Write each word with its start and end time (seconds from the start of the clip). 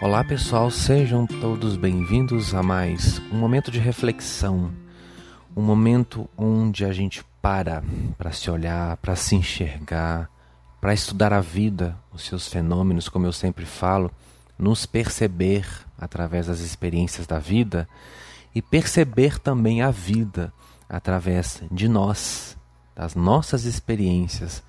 Olá 0.00 0.22
pessoal, 0.22 0.70
sejam 0.70 1.26
todos 1.26 1.76
bem-vindos 1.76 2.54
a 2.54 2.62
mais 2.62 3.18
um 3.32 3.36
momento 3.36 3.68
de 3.68 3.80
reflexão, 3.80 4.70
um 5.56 5.60
momento 5.60 6.30
onde 6.38 6.84
a 6.84 6.92
gente 6.92 7.24
para 7.42 7.82
para 8.16 8.30
se 8.30 8.48
olhar, 8.48 8.96
para 8.98 9.16
se 9.16 9.34
enxergar, 9.34 10.30
para 10.80 10.94
estudar 10.94 11.32
a 11.32 11.40
vida, 11.40 11.98
os 12.12 12.22
seus 12.22 12.46
fenômenos, 12.46 13.08
como 13.08 13.26
eu 13.26 13.32
sempre 13.32 13.66
falo, 13.66 14.08
nos 14.56 14.86
perceber 14.86 15.66
através 15.98 16.46
das 16.46 16.60
experiências 16.60 17.26
da 17.26 17.40
vida 17.40 17.88
e 18.54 18.62
perceber 18.62 19.40
também 19.40 19.82
a 19.82 19.90
vida 19.90 20.52
através 20.88 21.60
de 21.72 21.88
nós, 21.88 22.56
das 22.94 23.16
nossas 23.16 23.64
experiências 23.64 24.62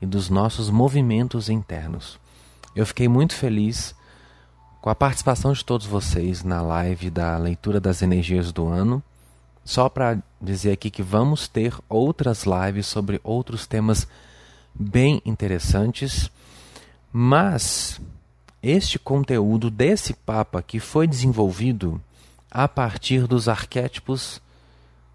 e 0.00 0.06
dos 0.06 0.28
nossos 0.28 0.68
movimentos 0.70 1.48
internos. 1.48 2.18
Eu 2.74 2.84
fiquei 2.84 3.06
muito 3.06 3.36
feliz 3.36 3.94
com 4.82 4.90
a 4.90 4.96
participação 4.96 5.52
de 5.52 5.64
todos 5.64 5.86
vocês 5.86 6.42
na 6.42 6.60
live 6.60 7.08
da 7.08 7.38
leitura 7.38 7.80
das 7.80 8.02
energias 8.02 8.50
do 8.50 8.66
ano. 8.66 9.00
Só 9.64 9.88
para 9.88 10.18
dizer 10.40 10.72
aqui 10.72 10.90
que 10.90 11.04
vamos 11.04 11.46
ter 11.46 11.72
outras 11.88 12.44
lives 12.44 12.88
sobre 12.88 13.20
outros 13.22 13.64
temas 13.64 14.08
bem 14.74 15.22
interessantes, 15.24 16.28
mas 17.12 18.00
este 18.60 18.98
conteúdo 18.98 19.70
desse 19.70 20.14
Papa 20.14 20.60
que 20.60 20.80
foi 20.80 21.06
desenvolvido 21.06 22.00
a 22.50 22.66
partir 22.66 23.28
dos 23.28 23.48
arquétipos 23.48 24.42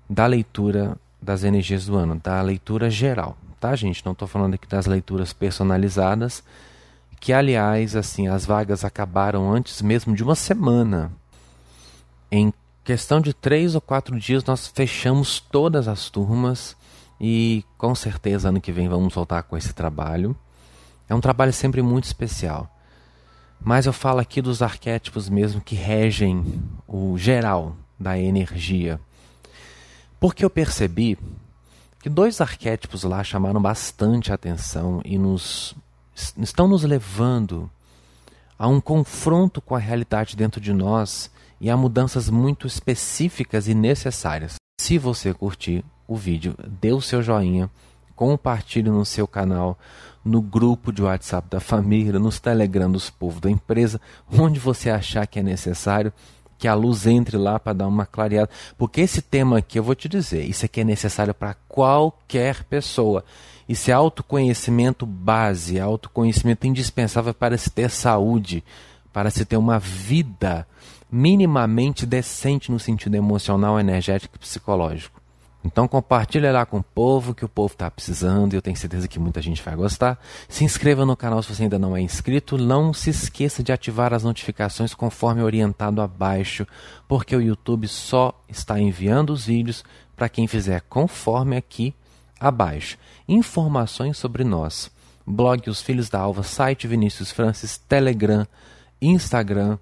da 0.10 0.26
leitura 0.26 0.98
das 1.22 1.44
energias 1.44 1.86
do 1.86 1.98
ano, 1.98 2.22
da 2.24 2.42
leitura 2.42 2.90
geral, 2.90 3.36
tá, 3.60 3.76
gente? 3.76 4.06
Não 4.06 4.14
estou 4.14 4.30
falando 4.30 4.54
aqui 4.54 4.66
das 4.66 4.86
leituras 4.86 5.34
personalizadas 5.34 6.42
que 7.20 7.34
aliás, 7.34 7.96
assim, 7.96 8.28
as 8.28 8.46
vagas 8.46 8.84
acabaram 8.86 9.52
antes 9.52 9.82
mesmo 9.82 10.16
de 10.16 10.24
uma 10.24 10.36
semana. 10.36 11.12
Em 12.32 12.54
questão 12.84 13.20
de 13.20 13.34
três 13.34 13.76
ou 13.76 13.82
quatro 13.82 14.18
dias 14.20 14.44
nós 14.46 14.68
fechamos 14.68 15.40
todas 15.40 15.88
as 15.88 16.10
turmas 16.10 16.76
e 17.20 17.66
com 17.78 17.94
certeza 17.94 18.50
ano 18.50 18.62
que 18.62 18.72
vem 18.72 18.88
vamos 18.88 19.14
voltar 19.14 19.44
com 19.44 19.58
esse 19.58 19.74
trabalho. 19.74 20.36
É 21.10 21.16
um 21.16 21.22
trabalho 21.22 21.52
sempre 21.52 21.82
muito 21.82 22.06
especial. 22.06 22.74
Mas 23.60 23.86
eu 23.86 23.94
falo 23.94 24.20
aqui 24.20 24.42
dos 24.42 24.62
arquétipos 24.62 25.30
mesmo 25.30 25.62
que 25.62 25.76
regem 25.76 26.62
o 26.88 27.18
geral 27.18 27.76
da 28.00 28.18
energia. 28.18 29.00
Porque 30.20 30.46
eu 30.46 30.50
percebi 30.50 31.18
que 32.00 32.10
dois 32.10 32.40
arquétipos 32.40 33.04
lá 33.04 33.24
chamaram 33.24 33.62
bastante 33.62 34.32
atenção 34.32 35.02
e 35.04 35.18
nos 35.18 35.76
estão 36.38 36.68
nos 36.68 36.84
levando 36.84 37.70
a 38.58 38.68
um 38.68 38.82
confronto 38.82 39.62
com 39.62 39.76
a 39.76 39.80
realidade 39.80 40.36
dentro 40.36 40.60
de 40.60 40.74
nós 40.74 41.30
e 41.62 41.70
a 41.70 41.78
mudanças 41.78 42.30
muito 42.30 42.66
específicas 42.66 43.68
e 43.68 43.74
necessárias. 43.74 44.56
Se 44.80 44.98
você 44.98 45.34
curtir 45.34 45.84
o 46.08 46.16
vídeo, 46.16 46.56
dê 46.82 46.92
o 46.92 47.02
seu 47.02 47.22
joinha, 47.22 47.70
compartilhe 48.16 48.90
no 48.90 49.06
seu 49.06 49.28
canal, 49.28 49.78
no 50.26 50.42
grupo 50.42 50.92
de 50.92 51.02
WhatsApp 51.02 51.48
da 51.50 51.60
família, 51.60 52.20
nos 52.20 52.40
Telegram 52.40 52.92
dos 52.92 53.10
povos 53.10 53.40
da 53.40 53.50
empresa, 53.50 54.02
onde 54.32 54.60
você 54.60 54.90
achar 54.90 55.26
que 55.28 55.40
é 55.40 55.44
necessário 55.44 56.12
que 56.58 56.68
a 56.68 56.74
luz 56.74 57.06
entre 57.06 57.38
lá 57.38 57.60
para 57.60 57.74
dar 57.74 57.88
uma 57.88 58.06
clareada. 58.06 58.50
Porque 58.78 59.02
esse 59.02 59.22
tema 59.22 59.60
aqui, 59.60 59.80
eu 59.80 59.84
vou 59.84 59.96
te 59.96 60.10
dizer, 60.10 60.44
isso 60.44 60.66
aqui 60.66 60.82
é 60.82 60.84
necessário 60.84 61.34
para 61.34 61.56
qualquer 61.68 62.64
pessoa. 62.64 63.24
Isso 63.68 63.92
é 63.92 63.94
autoconhecimento 63.94 65.06
base, 65.06 65.80
autoconhecimento 65.80 66.66
indispensável 66.66 67.34
para 67.34 67.58
se 67.58 67.70
ter 67.70 67.90
saúde, 67.90 68.64
para 69.12 69.30
se 69.30 69.46
ter 69.46 69.58
uma 69.58 69.78
vida 69.78 70.66
minimamente 71.12 72.06
decente 72.06 72.72
no 72.72 72.80
sentido 72.80 73.16
emocional, 73.16 73.80
energético 73.80 74.36
e 74.36 74.40
psicológico. 74.40 75.17
Então 75.68 75.86
compartilha 75.86 76.50
lá 76.50 76.66
com 76.66 76.78
o 76.78 76.84
povo 76.84 77.36
que 77.36 77.44
o 77.44 77.50
povo 77.50 77.74
está 77.74 77.92
precisando 77.92 78.54
e 78.54 78.56
eu 78.56 78.62
tenho 78.62 78.78
certeza 78.78 79.06
que 79.06 79.20
muita 79.20 79.42
gente 79.42 79.62
vai 79.62 79.76
gostar. 79.76 80.18
Se 80.48 80.64
inscreva 80.64 81.06
no 81.06 81.16
canal 81.18 81.44
se 81.44 81.54
você 81.54 81.64
ainda 81.64 81.78
não 81.78 81.96
é 81.96 82.00
inscrito. 82.00 82.58
Não 82.58 82.94
se 82.94 83.10
esqueça 83.10 83.62
de 83.62 83.74
ativar 83.74 84.14
as 84.14 84.24
notificações 84.24 84.94
conforme 84.94 85.44
orientado 85.44 86.02
abaixo, 86.02 86.66
porque 87.06 87.36
o 87.36 87.42
YouTube 87.42 87.86
só 87.86 88.34
está 88.48 88.80
enviando 88.80 89.32
os 89.32 89.46
vídeos 89.46 89.84
para 90.16 90.30
quem 90.30 90.48
fizer 90.48 90.82
conforme 90.88 91.58
aqui 91.58 91.94
abaixo. 92.40 92.98
Informações 93.28 94.18
sobre 94.18 94.46
nós. 94.46 94.90
Blog 95.26 95.70
Os 95.70 95.82
Filhos 95.82 96.08
da 96.10 96.22
Alva, 96.22 96.44
site 96.44 96.88
Vinícius 96.88 97.30
Francis, 97.30 97.78
Telegram, 97.78 98.48
Instagram 99.02 99.78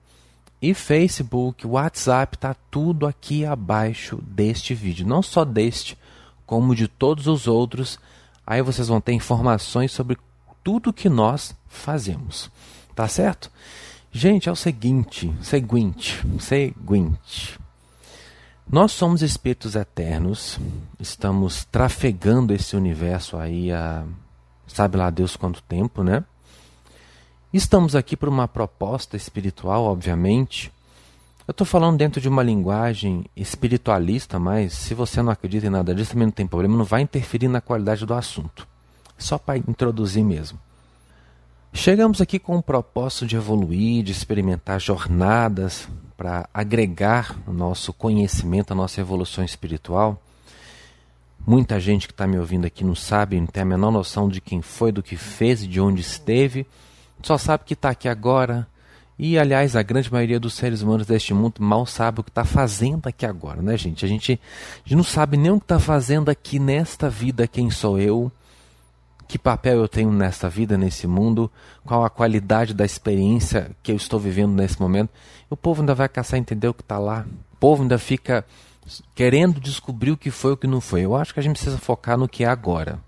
e 0.69 0.73
Facebook, 0.73 1.67
WhatsApp, 1.67 2.39
tá 2.39 2.55
tudo 2.71 3.05
aqui 3.05 3.45
abaixo 3.45 4.17
deste 4.23 4.73
vídeo. 4.73 5.05
Não 5.05 5.21
só 5.21 5.45
deste, 5.45 5.95
como 6.43 6.75
de 6.75 6.87
todos 6.87 7.27
os 7.27 7.47
outros. 7.47 7.99
Aí 8.47 8.63
vocês 8.63 8.87
vão 8.87 8.99
ter 8.99 9.13
informações 9.13 9.91
sobre 9.91 10.17
tudo 10.63 10.91
que 10.91 11.07
nós 11.07 11.55
fazemos. 11.67 12.49
Tá 12.95 13.07
certo? 13.07 13.51
Gente, 14.11 14.49
é 14.49 14.51
o 14.51 14.55
seguinte, 14.55 15.31
seguinte, 15.39 16.25
seguinte. 16.39 17.59
Nós 18.67 18.91
somos 18.91 19.21
espíritos 19.21 19.75
eternos, 19.75 20.57
estamos 20.99 21.63
trafegando 21.65 22.51
esse 22.53 22.75
universo 22.75 23.37
aí 23.37 23.71
há 23.71 24.03
sabe 24.65 24.97
lá 24.97 25.11
Deus 25.11 25.35
quanto 25.35 25.61
tempo, 25.61 26.01
né? 26.01 26.23
Estamos 27.55 27.95
aqui 27.95 28.17
por 28.17 28.27
uma 28.27 28.49
proposta 28.49 29.15
espiritual, 29.15 29.85
obviamente. 29.85 30.69
Eu 31.47 31.53
estou 31.53 31.65
falando 31.65 31.97
dentro 31.97 32.19
de 32.19 32.27
uma 32.27 32.43
linguagem 32.43 33.23
espiritualista, 33.33 34.37
mas 34.37 34.73
se 34.73 34.93
você 34.93 35.21
não 35.21 35.31
acredita 35.31 35.65
em 35.65 35.69
nada 35.69 35.95
disso, 35.95 36.11
também 36.11 36.25
não 36.25 36.33
tem 36.33 36.45
problema, 36.45 36.75
não 36.75 36.83
vai 36.83 37.03
interferir 37.03 37.47
na 37.47 37.61
qualidade 37.61 38.05
do 38.05 38.13
assunto. 38.13 38.67
Só 39.17 39.37
para 39.37 39.57
introduzir 39.57 40.21
mesmo. 40.21 40.59
Chegamos 41.71 42.19
aqui 42.19 42.39
com 42.39 42.57
o 42.57 42.61
propósito 42.61 43.25
de 43.25 43.37
evoluir, 43.37 44.03
de 44.03 44.11
experimentar 44.11 44.81
jornadas 44.81 45.87
para 46.17 46.49
agregar 46.53 47.37
o 47.47 47.53
nosso 47.53 47.93
conhecimento, 47.93 48.73
a 48.73 48.75
nossa 48.75 48.99
evolução 48.99 49.45
espiritual. 49.45 50.21
Muita 51.47 51.79
gente 51.79 52.05
que 52.05 52.11
está 52.11 52.27
me 52.27 52.37
ouvindo 52.37 52.65
aqui 52.65 52.83
não 52.83 52.95
sabe, 52.95 53.39
não 53.39 53.47
tem 53.47 53.63
a 53.63 53.65
menor 53.65 53.91
noção 53.91 54.27
de 54.27 54.41
quem 54.41 54.61
foi, 54.61 54.91
do 54.91 55.01
que 55.01 55.15
fez 55.15 55.63
e 55.63 55.67
de 55.67 55.79
onde 55.79 56.01
esteve. 56.01 56.67
Só 57.21 57.37
sabe 57.37 57.63
que 57.65 57.73
está 57.73 57.89
aqui 57.89 58.07
agora. 58.07 58.67
E, 59.17 59.39
aliás, 59.39 59.75
a 59.75 59.81
grande 59.81 60.11
maioria 60.11 60.39
dos 60.39 60.55
seres 60.55 60.81
humanos 60.81 61.07
deste 61.07 61.33
mundo 61.33 61.55
mal 61.59 61.85
sabe 61.85 62.19
o 62.19 62.23
que 62.23 62.29
está 62.29 62.43
fazendo 62.43 63.07
aqui 63.07 63.25
agora, 63.25 63.61
né, 63.61 63.77
gente? 63.77 64.03
A 64.03 64.07
gente, 64.07 64.33
a 64.33 64.89
gente 64.89 64.95
não 64.95 65.03
sabe 65.03 65.37
nem 65.37 65.51
o 65.51 65.59
que 65.59 65.63
está 65.63 65.79
fazendo 65.79 66.29
aqui 66.29 66.59
nesta 66.59 67.09
vida, 67.09 67.47
quem 67.47 67.71
sou 67.71 67.97
eu, 67.97 68.29
que 69.27 69.39
papel 69.39 69.77
eu 69.77 69.87
tenho 69.87 70.11
nesta 70.11 70.49
vida, 70.49 70.77
nesse 70.77 71.07
mundo, 71.07 71.49
qual 71.85 72.03
a 72.03 72.09
qualidade 72.09 72.73
da 72.73 72.83
experiência 72.83 73.71
que 73.81 73.91
eu 73.91 73.95
estou 73.95 74.19
vivendo 74.19 74.53
nesse 74.53 74.81
momento. 74.81 75.09
O 75.49 75.55
povo 75.55 75.81
ainda 75.81 75.95
vai 75.95 76.09
caçar 76.09 76.37
entender 76.37 76.67
o 76.67 76.73
que 76.73 76.81
está 76.81 76.99
lá. 76.99 77.25
O 77.53 77.55
povo 77.57 77.83
ainda 77.83 77.97
fica 77.97 78.45
querendo 79.15 79.59
descobrir 79.59 80.11
o 80.11 80.17
que 80.17 80.29
foi 80.29 80.51
e 80.51 80.53
o 80.53 80.57
que 80.57 80.67
não 80.67 80.81
foi. 80.81 81.01
Eu 81.01 81.15
acho 81.15 81.33
que 81.33 81.39
a 81.39 81.43
gente 81.43 81.55
precisa 81.55 81.77
focar 81.77 82.17
no 82.17 82.27
que 82.27 82.43
é 82.43 82.47
agora. 82.47 82.99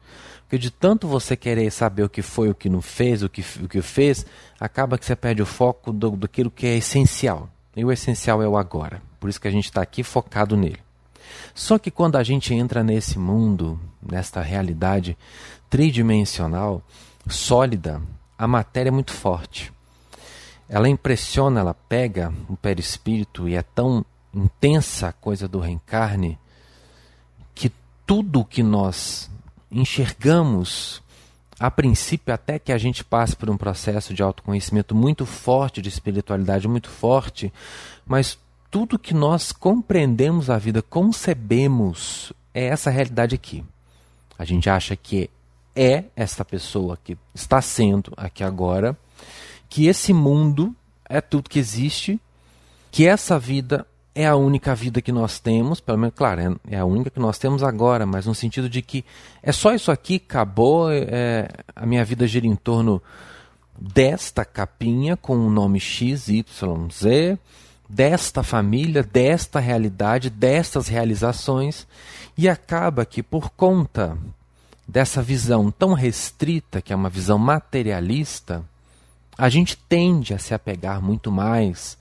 Porque 0.47 0.58
de 0.58 0.72
tanto 0.72 1.09
você 1.09 1.35
querer 1.35 1.69
saber 1.72 2.03
o 2.03 2.09
que 2.09 2.22
foi, 2.22 2.50
o 2.50 2.56
que 2.56 2.69
não 2.69 2.81
fez, 2.81 3.22
o 3.22 3.28
que, 3.28 3.44
o 3.62 3.68
que 3.68 3.81
fez, 3.81 4.25
acaba 4.58 4.97
que 4.97 5.06
você 5.06 5.13
perde 5.13 5.41
o 5.41 5.46
foco 5.46 5.91
do, 5.91 6.12
daquilo 6.12 6.50
que 6.50 6.66
é 6.66 6.78
essencial. 6.78 7.50
E 7.75 7.84
o 7.84 7.91
essencial 7.91 8.41
é 8.41 8.47
o 8.47 8.56
agora. 8.56 9.02
Por 9.19 9.30
isso 9.30 9.41
que 9.41 9.47
a 9.50 9.52
gente 9.52 9.66
está 9.66 9.81
aqui 9.81 10.03
focado 10.03 10.56
nele. 10.56 10.80
Só 11.53 11.78
que 11.78 11.91
quando 11.91 12.16
a 12.16 12.24
gente 12.24 12.53
entra 12.53 12.81
nesse 12.81 13.19
mundo, 13.19 13.78
nesta 14.02 14.41
realidade 14.41 15.18
tridimensional, 15.69 16.82
sólida, 17.28 18.02
a 18.38 18.47
matéria 18.47 18.90
é 18.90 18.91
muito 18.91 19.11
forte. 19.11 19.73
Ela 20.70 20.88
impressiona, 20.88 21.59
ela 21.59 21.73
pega 21.73 22.34
o 22.47 22.55
perispírito 22.55 23.50
e 23.50 23.55
é 23.55 23.61
tão 23.61 24.05
intensa 24.34 25.09
a 25.09 25.14
coisa 25.14 25.46
do 25.46 25.59
reencarne 25.59 26.40
que 27.53 27.70
tudo 28.05 28.46
que 28.46 28.64
nós 28.64 29.29
enxergamos 29.72 31.02
a 31.59 31.72
princípio, 31.72 32.34
até 32.34 32.59
que 32.59 32.72
a 32.72 32.78
gente 32.78 33.03
passe 33.03 33.35
por 33.35 33.49
um 33.49 33.58
processo 33.58 34.14
de 34.14 34.22
autoconhecimento 34.22 34.93
muito 34.93 35.25
forte, 35.25 35.81
de 35.81 35.90
espiritualidade 35.90 36.67
muito 36.67 36.90
forte, 36.90 37.52
mas 38.05 38.37
tudo 38.69 38.99
que 38.99 39.14
nós 39.14 39.52
compreendemos 39.52 40.49
a 40.49 40.58
vida, 40.58 40.81
concebemos, 40.81 42.31
é 42.53 42.66
essa 42.66 42.90
realidade 42.90 43.34
aqui. 43.34 43.64
A 44.37 44.46
gente 44.46 44.69
acha 44.69 44.96
que 44.96 45.29
é 45.75 46.05
essa 46.16 46.46
pessoa 46.46 46.97
que 47.03 47.17
está 47.34 47.61
sendo 47.61 48.11
aqui 48.16 48.43
agora, 48.43 48.97
que 49.67 49.87
esse 49.87 50.14
mundo 50.14 50.75
é 51.09 51.22
tudo 51.22 51.49
que 51.49 51.59
existe, 51.59 52.19
que 52.91 53.08
essa 53.08 53.40
vida 53.40 53.85
é 54.17 54.25
a 54.25 54.35
única 54.35 54.73
vida 54.73 54.99
que 54.99 55.11
nós 55.11 55.37
temos, 55.37 55.79
pelo 55.79 55.99
menos, 55.99 56.16
claro, 56.16 56.41
é, 56.41 56.75
é 56.75 56.79
a 56.79 56.85
única 56.85 57.11
que 57.11 57.19
nós 57.19 57.37
temos 57.37 57.61
agora, 57.61 58.03
mas 58.03 58.25
no 58.25 58.34
sentido 58.34 58.67
de 58.67 58.81
que 58.81 59.05
é 59.43 59.52
só 59.52 59.75
isso 59.75 59.91
aqui, 59.91 60.16
acabou, 60.16 60.91
é, 60.91 61.47
a 61.75 61.85
minha 61.85 62.03
vida 62.03 62.25
gira 62.25 62.47
em 62.47 62.55
torno 62.55 62.99
desta 63.79 64.43
capinha 64.43 65.16
com 65.16 65.37
o 65.37 65.52
nome 65.52 65.79
XYZ, 65.79 67.37
desta 67.87 68.41
família, 68.41 69.03
desta 69.03 69.59
realidade, 69.59 70.31
destas 70.31 70.87
realizações, 70.87 71.85
e 72.35 72.49
acaba 72.49 73.05
que 73.05 73.22
por 73.22 73.52
conta 73.52 74.17
dessa 74.87 75.22
visão 75.22 75.69
tão 75.69 75.93
restrita, 75.93 76.81
que 76.81 76.91
é 76.91 76.96
uma 76.96 77.09
visão 77.09 77.37
materialista, 77.37 78.66
a 79.37 79.47
gente 79.47 79.78
tende 79.78 80.34
a 80.34 80.40
se 80.40 80.55
apegar 80.55 81.03
muito 81.03 81.31
mais 81.31 81.99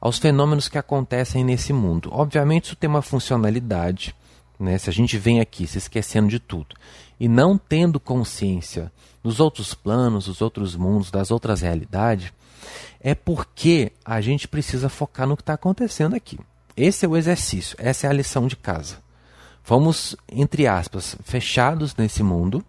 aos 0.00 0.18
fenômenos 0.18 0.68
que 0.68 0.78
acontecem 0.78 1.44
nesse 1.44 1.72
mundo. 1.72 2.10
Obviamente, 2.12 2.66
isso 2.66 2.76
tem 2.76 2.88
uma 2.88 3.02
funcionalidade. 3.02 4.14
Né? 4.58 4.78
Se 4.78 4.90
a 4.90 4.92
gente 4.92 5.16
vem 5.18 5.40
aqui 5.40 5.66
se 5.66 5.78
esquecendo 5.78 6.28
de 6.28 6.38
tudo 6.38 6.76
e 7.18 7.28
não 7.28 7.58
tendo 7.58 7.98
consciência 7.98 8.92
dos 9.22 9.40
outros 9.40 9.74
planos, 9.74 10.26
dos 10.26 10.40
outros 10.40 10.76
mundos, 10.76 11.10
das 11.10 11.30
outras 11.30 11.60
realidades, 11.60 12.32
é 13.00 13.14
porque 13.14 13.92
a 14.04 14.20
gente 14.20 14.48
precisa 14.48 14.88
focar 14.88 15.26
no 15.26 15.36
que 15.36 15.42
está 15.42 15.54
acontecendo 15.54 16.14
aqui. 16.14 16.38
Esse 16.76 17.04
é 17.04 17.08
o 17.08 17.16
exercício, 17.16 17.76
essa 17.78 18.06
é 18.06 18.10
a 18.10 18.12
lição 18.12 18.46
de 18.46 18.56
casa. 18.56 18.98
Vamos, 19.64 20.16
entre 20.30 20.66
aspas, 20.66 21.16
fechados 21.24 21.94
nesse 21.96 22.22
mundo 22.22 22.64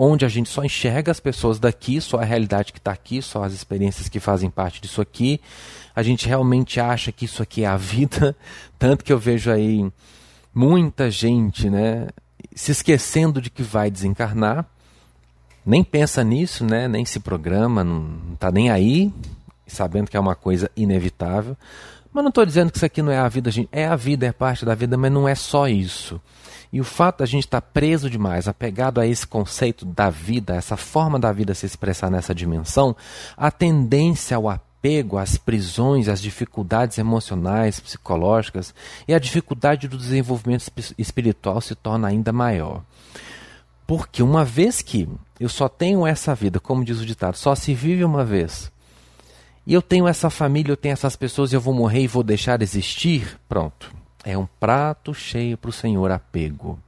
onde 0.00 0.24
a 0.24 0.28
gente 0.28 0.48
só 0.48 0.62
enxerga 0.62 1.10
as 1.10 1.18
pessoas 1.18 1.58
daqui, 1.58 2.00
só 2.00 2.18
a 2.18 2.24
realidade 2.24 2.72
que 2.72 2.78
está 2.78 2.92
aqui, 2.92 3.20
só 3.20 3.42
as 3.42 3.52
experiências 3.52 4.08
que 4.08 4.20
fazem 4.20 4.48
parte 4.48 4.80
disso 4.80 5.00
aqui. 5.00 5.40
A 5.94 6.04
gente 6.04 6.28
realmente 6.28 6.78
acha 6.78 7.10
que 7.10 7.24
isso 7.24 7.42
aqui 7.42 7.64
é 7.64 7.66
a 7.66 7.76
vida, 7.76 8.36
tanto 8.78 9.04
que 9.04 9.12
eu 9.12 9.18
vejo 9.18 9.50
aí 9.50 9.90
muita 10.54 11.10
gente, 11.10 11.68
né, 11.68 12.08
se 12.54 12.70
esquecendo 12.70 13.42
de 13.42 13.50
que 13.50 13.62
vai 13.62 13.90
desencarnar, 13.90 14.64
nem 15.66 15.82
pensa 15.82 16.22
nisso, 16.22 16.64
né, 16.64 16.86
nem 16.86 17.04
se 17.04 17.18
programa, 17.18 17.82
não 17.82 18.34
está 18.34 18.52
nem 18.52 18.70
aí, 18.70 19.12
sabendo 19.66 20.08
que 20.08 20.16
é 20.16 20.20
uma 20.20 20.36
coisa 20.36 20.70
inevitável. 20.76 21.56
Mas 22.12 22.22
não 22.22 22.30
estou 22.30 22.46
dizendo 22.46 22.70
que 22.70 22.78
isso 22.78 22.86
aqui 22.86 23.02
não 23.02 23.12
é 23.12 23.18
a 23.18 23.28
vida, 23.28 23.50
gente. 23.50 23.68
É 23.70 23.86
a 23.86 23.94
vida, 23.94 24.26
é 24.26 24.32
parte 24.32 24.64
da 24.64 24.74
vida, 24.74 24.96
mas 24.96 25.12
não 25.12 25.28
é 25.28 25.34
só 25.34 25.68
isso. 25.68 26.20
E 26.72 26.80
o 26.80 26.84
fato 26.84 27.18
da 27.18 27.26
gente 27.26 27.44
estar 27.44 27.60
tá 27.60 27.66
preso 27.72 28.10
demais, 28.10 28.46
apegado 28.46 29.00
a 29.00 29.06
esse 29.06 29.26
conceito 29.26 29.84
da 29.84 30.10
vida, 30.10 30.54
essa 30.54 30.76
forma 30.76 31.18
da 31.18 31.32
vida 31.32 31.54
se 31.54 31.66
expressar 31.66 32.10
nessa 32.10 32.34
dimensão, 32.34 32.94
a 33.36 33.50
tendência 33.50 34.36
ao 34.36 34.48
apego 34.48 35.18
às 35.18 35.36
prisões, 35.36 36.08
às 36.08 36.20
dificuldades 36.20 36.98
emocionais, 36.98 37.80
psicológicas 37.80 38.74
e 39.06 39.14
a 39.14 39.18
dificuldade 39.18 39.88
do 39.88 39.96
desenvolvimento 39.96 40.70
espiritual 40.96 41.60
se 41.60 41.74
torna 41.74 42.08
ainda 42.08 42.32
maior. 42.32 42.82
Porque 43.86 44.22
uma 44.22 44.44
vez 44.44 44.82
que 44.82 45.08
eu 45.40 45.48
só 45.48 45.68
tenho 45.68 46.06
essa 46.06 46.34
vida, 46.34 46.60
como 46.60 46.84
diz 46.84 47.00
o 47.00 47.06
ditado, 47.06 47.36
só 47.36 47.54
se 47.54 47.72
vive 47.72 48.04
uma 48.04 48.24
vez, 48.24 48.70
e 49.66 49.74
eu 49.74 49.82
tenho 49.82 50.08
essa 50.08 50.30
família, 50.30 50.72
eu 50.72 50.76
tenho 50.76 50.94
essas 50.94 51.16
pessoas, 51.16 51.52
eu 51.52 51.60
vou 51.60 51.74
morrer 51.74 52.00
e 52.00 52.06
vou 52.06 52.22
deixar 52.22 52.62
existir, 52.62 53.38
pronto. 53.46 53.97
É 54.28 54.36
um 54.36 54.46
prato 54.60 55.14
cheio 55.14 55.56
para 55.56 55.70
o 55.70 55.72
Senhor 55.72 56.10
apego. 56.10 56.78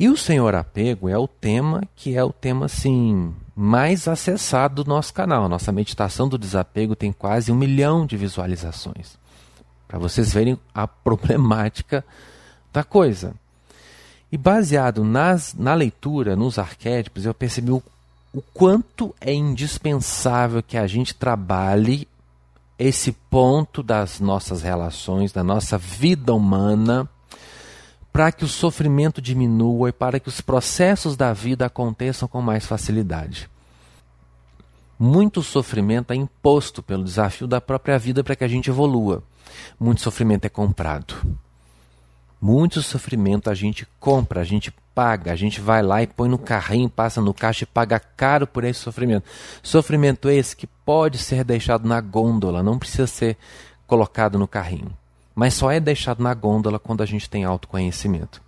E 0.00 0.08
o 0.08 0.16
Senhor 0.16 0.54
apego 0.54 1.06
é 1.06 1.18
o 1.18 1.28
tema 1.28 1.82
que 1.94 2.16
é 2.16 2.24
o 2.24 2.32
tema 2.32 2.64
assim 2.64 3.34
mais 3.54 4.08
acessado 4.08 4.82
do 4.82 4.88
nosso 4.88 5.12
canal. 5.12 5.46
Nossa 5.46 5.70
meditação 5.70 6.26
do 6.26 6.38
desapego 6.38 6.96
tem 6.96 7.12
quase 7.12 7.52
um 7.52 7.54
milhão 7.54 8.06
de 8.06 8.16
visualizações. 8.16 9.18
Para 9.86 9.98
vocês 9.98 10.32
verem 10.32 10.58
a 10.74 10.88
problemática 11.04 12.02
da 12.72 12.82
coisa. 12.82 13.34
E 14.32 14.38
baseado 14.38 15.04
nas, 15.04 15.52
na 15.52 15.74
leitura, 15.74 16.34
nos 16.34 16.58
arquétipos, 16.58 17.26
eu 17.26 17.34
percebi 17.34 17.72
o, 17.72 17.82
o 18.32 18.40
quanto 18.54 19.14
é 19.20 19.34
indispensável 19.34 20.62
que 20.62 20.78
a 20.78 20.86
gente 20.86 21.14
trabalhe 21.14 22.08
esse 22.82 23.12
ponto 23.12 23.82
das 23.82 24.18
nossas 24.18 24.62
relações, 24.62 25.32
da 25.32 25.44
nossa 25.44 25.78
vida 25.78 26.34
humana, 26.34 27.08
para 28.12 28.32
que 28.32 28.44
o 28.44 28.48
sofrimento 28.48 29.22
diminua 29.22 29.90
e 29.90 29.92
para 29.92 30.18
que 30.18 30.28
os 30.28 30.40
processos 30.40 31.16
da 31.16 31.32
vida 31.32 31.64
aconteçam 31.64 32.26
com 32.26 32.42
mais 32.42 32.66
facilidade. 32.66 33.48
Muito 34.98 35.42
sofrimento 35.42 36.12
é 36.12 36.16
imposto 36.16 36.82
pelo 36.82 37.04
desafio 37.04 37.46
da 37.46 37.60
própria 37.60 37.98
vida 37.98 38.22
para 38.22 38.34
que 38.34 38.44
a 38.44 38.48
gente 38.48 38.68
evolua. 38.68 39.22
Muito 39.78 40.00
sofrimento 40.00 40.44
é 40.44 40.48
comprado. 40.48 41.14
Muito 42.42 42.82
sofrimento 42.82 43.48
a 43.48 43.54
gente 43.54 43.86
compra, 44.00 44.40
a 44.40 44.44
gente 44.44 44.74
paga, 44.92 45.30
a 45.30 45.36
gente 45.36 45.60
vai 45.60 45.80
lá 45.80 46.02
e 46.02 46.08
põe 46.08 46.28
no 46.28 46.36
carrinho, 46.36 46.90
passa 46.90 47.20
no 47.20 47.32
caixa 47.32 47.62
e 47.62 47.66
paga 47.68 48.00
caro 48.00 48.48
por 48.48 48.64
esse 48.64 48.80
sofrimento. 48.80 49.24
Sofrimento 49.62 50.28
esse 50.28 50.56
que 50.56 50.66
pode 50.66 51.18
ser 51.18 51.44
deixado 51.44 51.86
na 51.86 52.00
gôndola, 52.00 52.60
não 52.60 52.80
precisa 52.80 53.06
ser 53.06 53.36
colocado 53.86 54.40
no 54.40 54.48
carrinho. 54.48 54.90
Mas 55.36 55.54
só 55.54 55.70
é 55.70 55.78
deixado 55.78 56.20
na 56.20 56.34
gôndola 56.34 56.80
quando 56.80 57.00
a 57.00 57.06
gente 57.06 57.30
tem 57.30 57.44
autoconhecimento. 57.44 58.42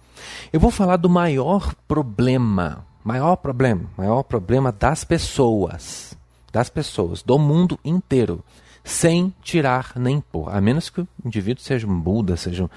Eu 0.52 0.58
vou 0.58 0.72
falar 0.72 0.96
do 0.96 1.08
maior 1.08 1.72
problema, 1.86 2.84
maior 3.04 3.36
problema, 3.36 3.88
maior 3.96 4.24
problema 4.24 4.72
das 4.72 5.04
pessoas, 5.04 6.18
das 6.52 6.68
pessoas, 6.68 7.22
do 7.22 7.38
mundo 7.38 7.78
inteiro, 7.84 8.42
sem 8.82 9.32
tirar 9.40 9.92
nem 9.94 10.20
pôr, 10.20 10.52
a 10.52 10.60
menos 10.60 10.90
que 10.90 11.00
o 11.00 11.08
indivíduo 11.24 11.62
seja 11.62 11.86
um 11.86 12.00
Buda, 12.00 12.36
seja 12.36 12.68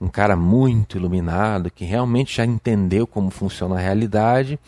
um 0.00 0.08
cara 0.08 0.36
muito 0.36 0.96
iluminado, 0.96 1.70
que 1.70 1.84
realmente 1.84 2.36
já 2.36 2.44
entendeu 2.44 3.06
como 3.06 3.30
funciona 3.30 3.76
a 3.76 3.80
realidade 3.80 4.58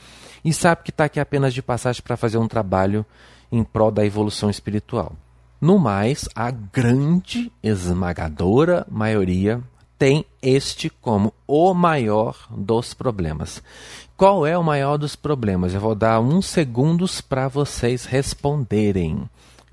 e 0.45 0.53
sabe 0.53 0.83
que 0.83 0.91
está 0.91 1.05
aqui 1.05 1.21
apenas 1.21 1.55
de 1.55 1.63
passagem 1.63 2.03
para 2.03 2.17
fazer 2.17 2.39
um 2.39 2.49
trabalho 2.49 3.05
em 3.53 3.63
prol 3.63 3.91
da 3.91 4.05
evolução 4.05 4.51
espiritual. 4.51 5.13
No 5.61 5.79
mais, 5.79 6.29
a 6.35 6.51
grande, 6.51 7.53
esmagadora 7.63 8.87
maioria 8.91 9.63
tem 9.99 10.25
este 10.41 10.89
como 10.89 11.35
o 11.47 11.75
maior 11.75 12.49
dos 12.51 12.95
problemas. 12.95 13.63
Qual 14.17 14.47
é 14.47 14.57
o 14.57 14.65
maior 14.65 14.97
dos 14.97 15.15
problemas? 15.15 15.75
Eu 15.75 15.81
vou 15.81 15.95
dar 15.95 16.21
uns 16.21 16.47
segundos 16.47 17.21
para 17.21 17.49
vocês 17.49 18.07
responderem. 18.07 19.29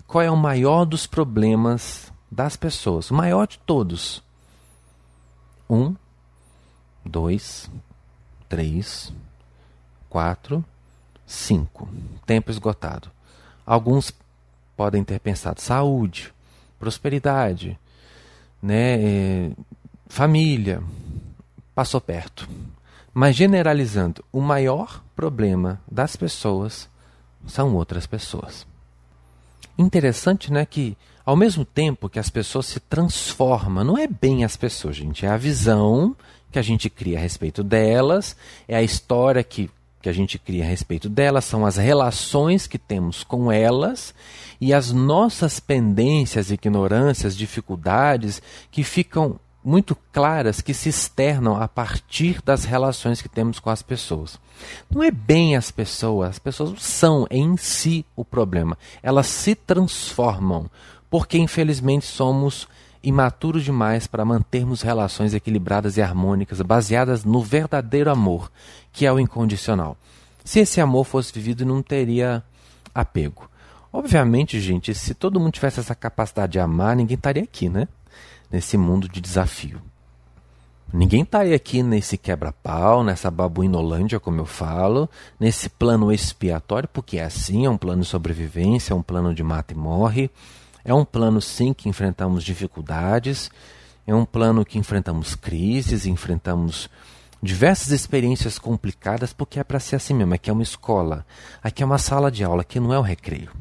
Qual 0.06 0.22
é 0.22 0.30
o 0.30 0.36
maior 0.36 0.86
dos 0.86 1.08
problemas 1.08 2.12
das 2.30 2.58
pessoas? 2.58 3.10
O 3.10 3.14
maior 3.14 3.48
de 3.48 3.58
todos. 3.60 4.22
Um, 5.70 5.96
dois, 7.04 7.70
três, 8.48 9.12
quatro, 10.10 10.64
cinco. 11.26 11.88
Tempo 12.26 12.52
esgotado. 12.52 13.12
Alguns 13.66 14.14
podem 14.76 15.04
ter 15.04 15.20
pensado 15.20 15.60
saúde, 15.60 16.34
prosperidade, 16.80 17.78
né, 18.62 19.02
é, 19.02 19.52
família. 20.08 20.82
Passou 21.76 22.00
perto. 22.00 22.48
Mas 23.14 23.36
generalizando, 23.36 24.24
o 24.32 24.40
maior 24.40 25.04
problema 25.16 25.82
das 25.92 26.16
pessoas 26.16 26.88
são 27.48 27.76
outras 27.76 28.06
pessoas. 28.06 28.66
Interessante, 29.78 30.52
né, 30.52 30.66
que 30.66 30.98
ao 31.28 31.36
mesmo 31.36 31.66
tempo 31.66 32.08
que 32.08 32.20
as 32.20 32.30
pessoas 32.30 32.68
se 32.68 32.80
transformam, 32.80 33.84
não 33.84 33.98
é 33.98 34.08
bem 34.08 34.46
as 34.46 34.56
pessoas, 34.56 34.96
gente, 34.96 35.26
é 35.26 35.30
a 35.30 35.36
visão 35.36 36.16
que 36.50 36.58
a 36.58 36.62
gente 36.62 36.90
cria 36.90 37.18
a 37.18 37.22
respeito 37.22 37.66
delas, 37.66 38.34
é 38.66 38.78
a 38.78 38.82
história 38.82 39.44
que, 39.44 39.70
que 40.02 40.08
a 40.08 40.14
gente 40.14 40.40
cria 40.40 40.64
a 40.64 40.68
respeito 40.68 41.10
delas, 41.10 41.44
são 41.44 41.66
as 41.66 41.76
relações 41.76 42.66
que 42.66 42.78
temos 42.78 43.26
com 43.26 43.52
elas 43.52 44.16
e 44.62 44.74
as 44.74 44.94
nossas 44.94 45.60
pendências, 45.60 46.50
ignorâncias, 46.50 47.36
dificuldades 47.36 48.42
que 48.72 48.82
ficam 48.82 49.38
muito 49.62 49.98
claras 50.14 50.62
que 50.62 50.74
se 50.74 50.88
externam 50.88 51.62
a 51.62 51.68
partir 51.68 52.42
das 52.42 52.64
relações 52.64 53.22
que 53.22 53.28
temos 53.28 53.60
com 53.60 53.70
as 53.70 53.82
pessoas. 53.82 54.40
Não 54.90 55.04
é 55.04 55.12
bem 55.12 55.58
as 55.58 55.72
pessoas, 55.72 56.30
as 56.30 56.40
pessoas 56.40 56.82
são 56.82 57.28
em 57.30 57.58
si 57.58 58.06
o 58.16 58.24
problema. 58.24 58.78
Elas 59.04 59.28
se 59.28 59.56
transformam, 59.56 60.72
porque 61.10 61.38
infelizmente 61.38 62.06
somos 62.06 62.68
imaturos 63.04 63.64
demais 63.64 64.08
para 64.08 64.26
mantermos 64.26 64.82
relações 64.82 65.34
equilibradas 65.34 65.98
e 65.98 66.02
harmônicas 66.02 66.62
baseadas 66.62 67.24
no 67.24 67.42
verdadeiro 67.42 68.12
amor, 68.12 68.52
que 68.92 69.06
é 69.06 69.12
o 69.12 69.20
incondicional. 69.20 69.98
Se 70.44 70.60
esse 70.60 70.82
amor 70.82 71.06
fosse 71.06 71.32
vivido, 71.34 71.66
não 71.66 71.82
teria 71.82 72.44
apego. 72.94 73.50
Obviamente, 73.92 74.60
gente, 74.60 74.94
se 74.94 75.14
todo 75.14 75.40
mundo 75.40 75.54
tivesse 75.54 75.80
essa 75.80 75.96
capacidade 75.96 76.54
de 76.54 76.60
amar, 76.60 76.96
ninguém 76.96 77.16
estaria 77.16 77.44
aqui, 77.44 77.70
né? 77.70 77.88
nesse 78.52 78.78
mundo 78.78 79.08
de 79.08 79.22
desafio. 79.22 79.82
Ninguém 80.94 81.24
está 81.24 81.42
aqui 81.42 81.84
nesse 81.84 82.18
quebra-pau, 82.18 83.04
nessa 83.04 83.30
babuinolândia, 83.30 84.22
como 84.22 84.40
eu 84.40 84.46
falo, 84.46 85.10
nesse 85.38 85.68
plano 85.68 86.14
expiatório, 86.14 86.88
porque 86.88 87.18
é 87.18 87.26
assim, 87.26 87.66
é 87.66 87.70
um 87.70 87.78
plano 87.78 88.04
de 88.04 88.08
sobrevivência, 88.08 88.94
é 88.94 88.96
um 88.96 89.02
plano 89.02 89.36
de 89.36 89.44
mata 89.44 89.74
e 89.74 89.78
morre, 89.78 90.32
é 90.88 90.94
um 90.94 91.04
plano 91.04 91.42
sim 91.42 91.74
que 91.74 91.90
enfrentamos 91.90 92.46
dificuldades, 92.46 93.52
é 94.08 94.16
um 94.16 94.24
plano 94.24 94.64
que 94.64 94.80
enfrentamos 94.80 95.36
crises, 95.36 96.06
enfrentamos 96.06 96.90
diversas 97.44 97.92
experiências 97.92 98.58
complicadas, 98.58 99.34
porque 99.34 99.60
é 99.60 99.66
para 99.66 99.82
ser 99.82 99.98
assim 99.98 100.14
mesmo. 100.14 100.34
Aqui 100.34 100.50
é 100.50 100.54
uma 100.54 100.64
escola, 100.64 101.26
aqui 101.62 101.84
é 101.84 101.86
uma 101.86 101.98
sala 101.98 102.32
de 102.32 102.42
aula, 102.42 102.62
aqui 102.62 102.80
não 102.80 102.94
é 102.94 102.98
o 102.98 103.02
recreio. 103.02 103.52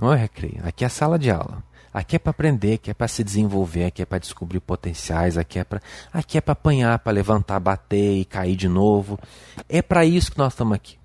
Não 0.00 0.12
é 0.12 0.16
o 0.16 0.18
recreio, 0.18 0.60
aqui 0.64 0.82
é 0.82 0.88
a 0.88 0.90
sala 0.90 1.16
de 1.20 1.30
aula. 1.30 1.62
Aqui 1.94 2.16
é 2.16 2.18
para 2.18 2.30
aprender, 2.30 2.74
aqui 2.74 2.90
é 2.90 2.94
para 2.94 3.06
se 3.06 3.22
desenvolver, 3.22 3.84
aqui 3.84 4.02
é 4.02 4.04
para 4.04 4.18
descobrir 4.18 4.58
potenciais, 4.58 5.38
aqui 5.38 5.60
é 5.60 5.64
para 5.64 5.80
aqui 6.12 6.36
é 6.36 6.40
para 6.40 6.52
apanhar, 6.52 6.98
para 6.98 7.12
levantar, 7.12 7.60
bater 7.60 8.18
e 8.18 8.24
cair 8.24 8.56
de 8.56 8.68
novo. 8.68 9.20
É 9.68 9.80
para 9.80 10.04
isso 10.04 10.32
que 10.32 10.38
nós 10.38 10.52
estamos 10.52 10.74
aqui. 10.74 10.98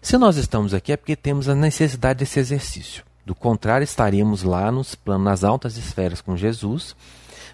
Se 0.00 0.16
nós 0.16 0.36
estamos 0.36 0.72
aqui 0.72 0.92
é 0.92 0.96
porque 0.96 1.16
temos 1.16 1.48
a 1.48 1.54
necessidade 1.56 2.20
desse 2.20 2.38
exercício. 2.38 3.07
Do 3.28 3.34
contrário, 3.34 3.84
estaríamos 3.84 4.42
lá 4.42 4.72
nos 4.72 4.94
planos, 4.94 5.22
nas 5.22 5.44
altas 5.44 5.76
esferas 5.76 6.22
com 6.22 6.34
Jesus, 6.34 6.96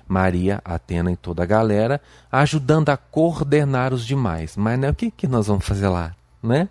Maria, 0.07 0.63
Atena 0.65 1.11
e 1.11 1.17
toda 1.17 1.43
a 1.43 1.47
galera, 1.47 2.01
ajudando 2.31 2.91
a 2.91 2.97
coordenar 2.97 3.93
os 3.93 4.07
demais. 4.07 4.57
Mas 4.57 4.79
né, 4.79 4.89
o 4.89 4.95
que, 4.95 5.11
que 5.11 5.27
nós 5.27 5.49
vamos 5.49 5.67
fazer 5.67 5.89
lá? 5.89 6.15
Né? 6.41 6.69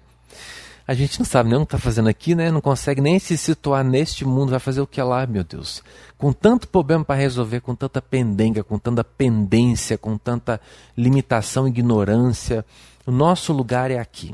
A 0.87 0.93
gente 0.93 1.19
não 1.19 1.25
sabe 1.25 1.49
nem 1.49 1.57
o 1.59 1.65
que 1.65 1.75
está 1.75 1.77
fazendo 1.77 2.07
aqui, 2.07 2.33
né? 2.33 2.49
Não 2.49 2.61
consegue 2.61 3.01
nem 3.01 3.19
se 3.19 3.37
situar 3.37 3.83
neste 3.83 4.23
mundo. 4.23 4.51
Vai 4.51 4.59
fazer 4.59 4.79
o 4.79 4.87
que 4.87 5.01
lá, 5.01 5.27
meu 5.27 5.43
Deus? 5.43 5.83
Com 6.17 6.31
tanto 6.31 6.69
problema 6.69 7.03
para 7.03 7.19
resolver, 7.19 7.59
com 7.59 7.75
tanta 7.75 8.01
pendenga, 8.01 8.63
com 8.63 8.79
tanta 8.79 9.03
pendência, 9.03 9.97
com 9.97 10.17
tanta 10.17 10.61
limitação, 10.97 11.67
ignorância. 11.67 12.63
O 13.05 13.11
nosso 13.11 13.51
lugar 13.51 13.91
é 13.91 13.99
aqui. 13.99 14.33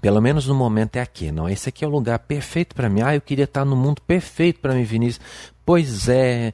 Pelo 0.00 0.20
menos 0.20 0.46
no 0.46 0.54
momento 0.54 0.96
é 0.96 1.00
aqui, 1.00 1.32
não. 1.32 1.48
Esse 1.48 1.68
aqui 1.68 1.84
é 1.84 1.88
o 1.88 1.90
lugar 1.90 2.18
perfeito 2.20 2.74
para 2.74 2.88
mim. 2.88 3.02
Ah, 3.02 3.14
eu 3.14 3.20
queria 3.20 3.44
estar 3.44 3.64
no 3.64 3.76
mundo 3.76 4.00
perfeito 4.02 4.60
para 4.60 4.74
mim, 4.74 4.84
Vinícius. 4.84 5.24
Pois 5.64 6.08
é, 6.08 6.52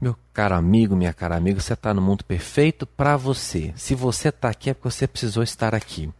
meu 0.00 0.16
caro 0.32 0.54
amigo, 0.54 0.96
minha 0.96 1.12
cara 1.12 1.36
amigo, 1.36 1.60
você 1.60 1.74
está 1.74 1.92
no 1.92 2.00
mundo 2.00 2.24
perfeito 2.24 2.86
para 2.86 3.16
você. 3.16 3.72
Se 3.76 3.94
você 3.94 4.30
está 4.30 4.48
aqui 4.48 4.70
é 4.70 4.74
porque 4.74 4.90
você 4.90 5.06
precisou 5.06 5.42
estar 5.42 5.74
aqui. 5.74 6.10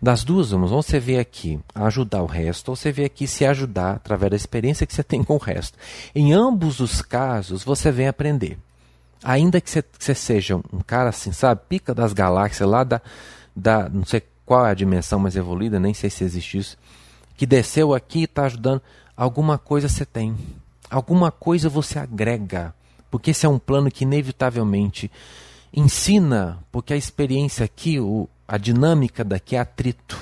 Das 0.00 0.24
duas, 0.24 0.50
vamos, 0.50 0.72
ou 0.72 0.82
você 0.82 0.98
vê 0.98 1.18
aqui 1.18 1.60
ajudar 1.74 2.22
o 2.22 2.26
resto, 2.26 2.70
ou 2.70 2.76
você 2.76 2.90
vê 2.90 3.04
aqui 3.04 3.26
se 3.26 3.44
ajudar 3.44 3.96
através 3.96 4.30
da 4.30 4.36
experiência 4.36 4.86
que 4.86 4.94
você 4.94 5.02
tem 5.02 5.22
com 5.22 5.34
o 5.34 5.38
resto. 5.38 5.78
Em 6.14 6.32
ambos 6.32 6.80
os 6.80 7.02
casos, 7.02 7.62
você 7.62 7.92
vem 7.92 8.08
aprender. 8.08 8.58
Ainda 9.22 9.60
que 9.60 9.70
você, 9.70 9.82
que 9.82 10.02
você 10.04 10.14
seja 10.14 10.56
um 10.56 10.80
cara 10.86 11.10
assim, 11.10 11.30
sabe, 11.30 11.60
pica 11.68 11.94
das 11.94 12.12
galáxias 12.12 12.68
lá 12.68 12.84
da, 12.84 13.02
da 13.54 13.88
não 13.88 14.04
sei 14.04 14.22
qual 14.46 14.64
é 14.64 14.70
a 14.70 14.74
dimensão 14.74 15.18
mais 15.18 15.34
evoluída, 15.34 15.80
nem 15.80 15.92
sei 15.92 16.08
se 16.08 16.22
existe 16.22 16.56
isso, 16.56 16.78
que 17.36 17.44
desceu 17.44 17.92
aqui 17.92 18.20
e 18.20 18.24
está 18.24 18.44
ajudando, 18.44 18.80
alguma 19.16 19.58
coisa 19.58 19.88
você 19.88 20.06
tem. 20.06 20.36
Alguma 20.88 21.32
coisa 21.32 21.68
você 21.68 21.98
agrega. 21.98 22.72
Porque 23.10 23.32
esse 23.32 23.44
é 23.44 23.48
um 23.48 23.58
plano 23.58 23.90
que 23.90 24.04
inevitavelmente 24.04 25.10
ensina, 25.74 26.58
porque 26.70 26.94
a 26.94 26.96
experiência 26.96 27.64
aqui, 27.64 27.98
o, 27.98 28.28
a 28.46 28.56
dinâmica 28.56 29.24
daqui 29.24 29.56
é 29.56 29.58
atrito. 29.58 30.16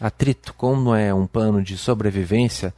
Atrito, 0.00 0.54
como 0.54 0.94
é 0.94 1.12
um 1.12 1.26
plano 1.26 1.60
de 1.60 1.76
sobrevivência, 1.76 2.72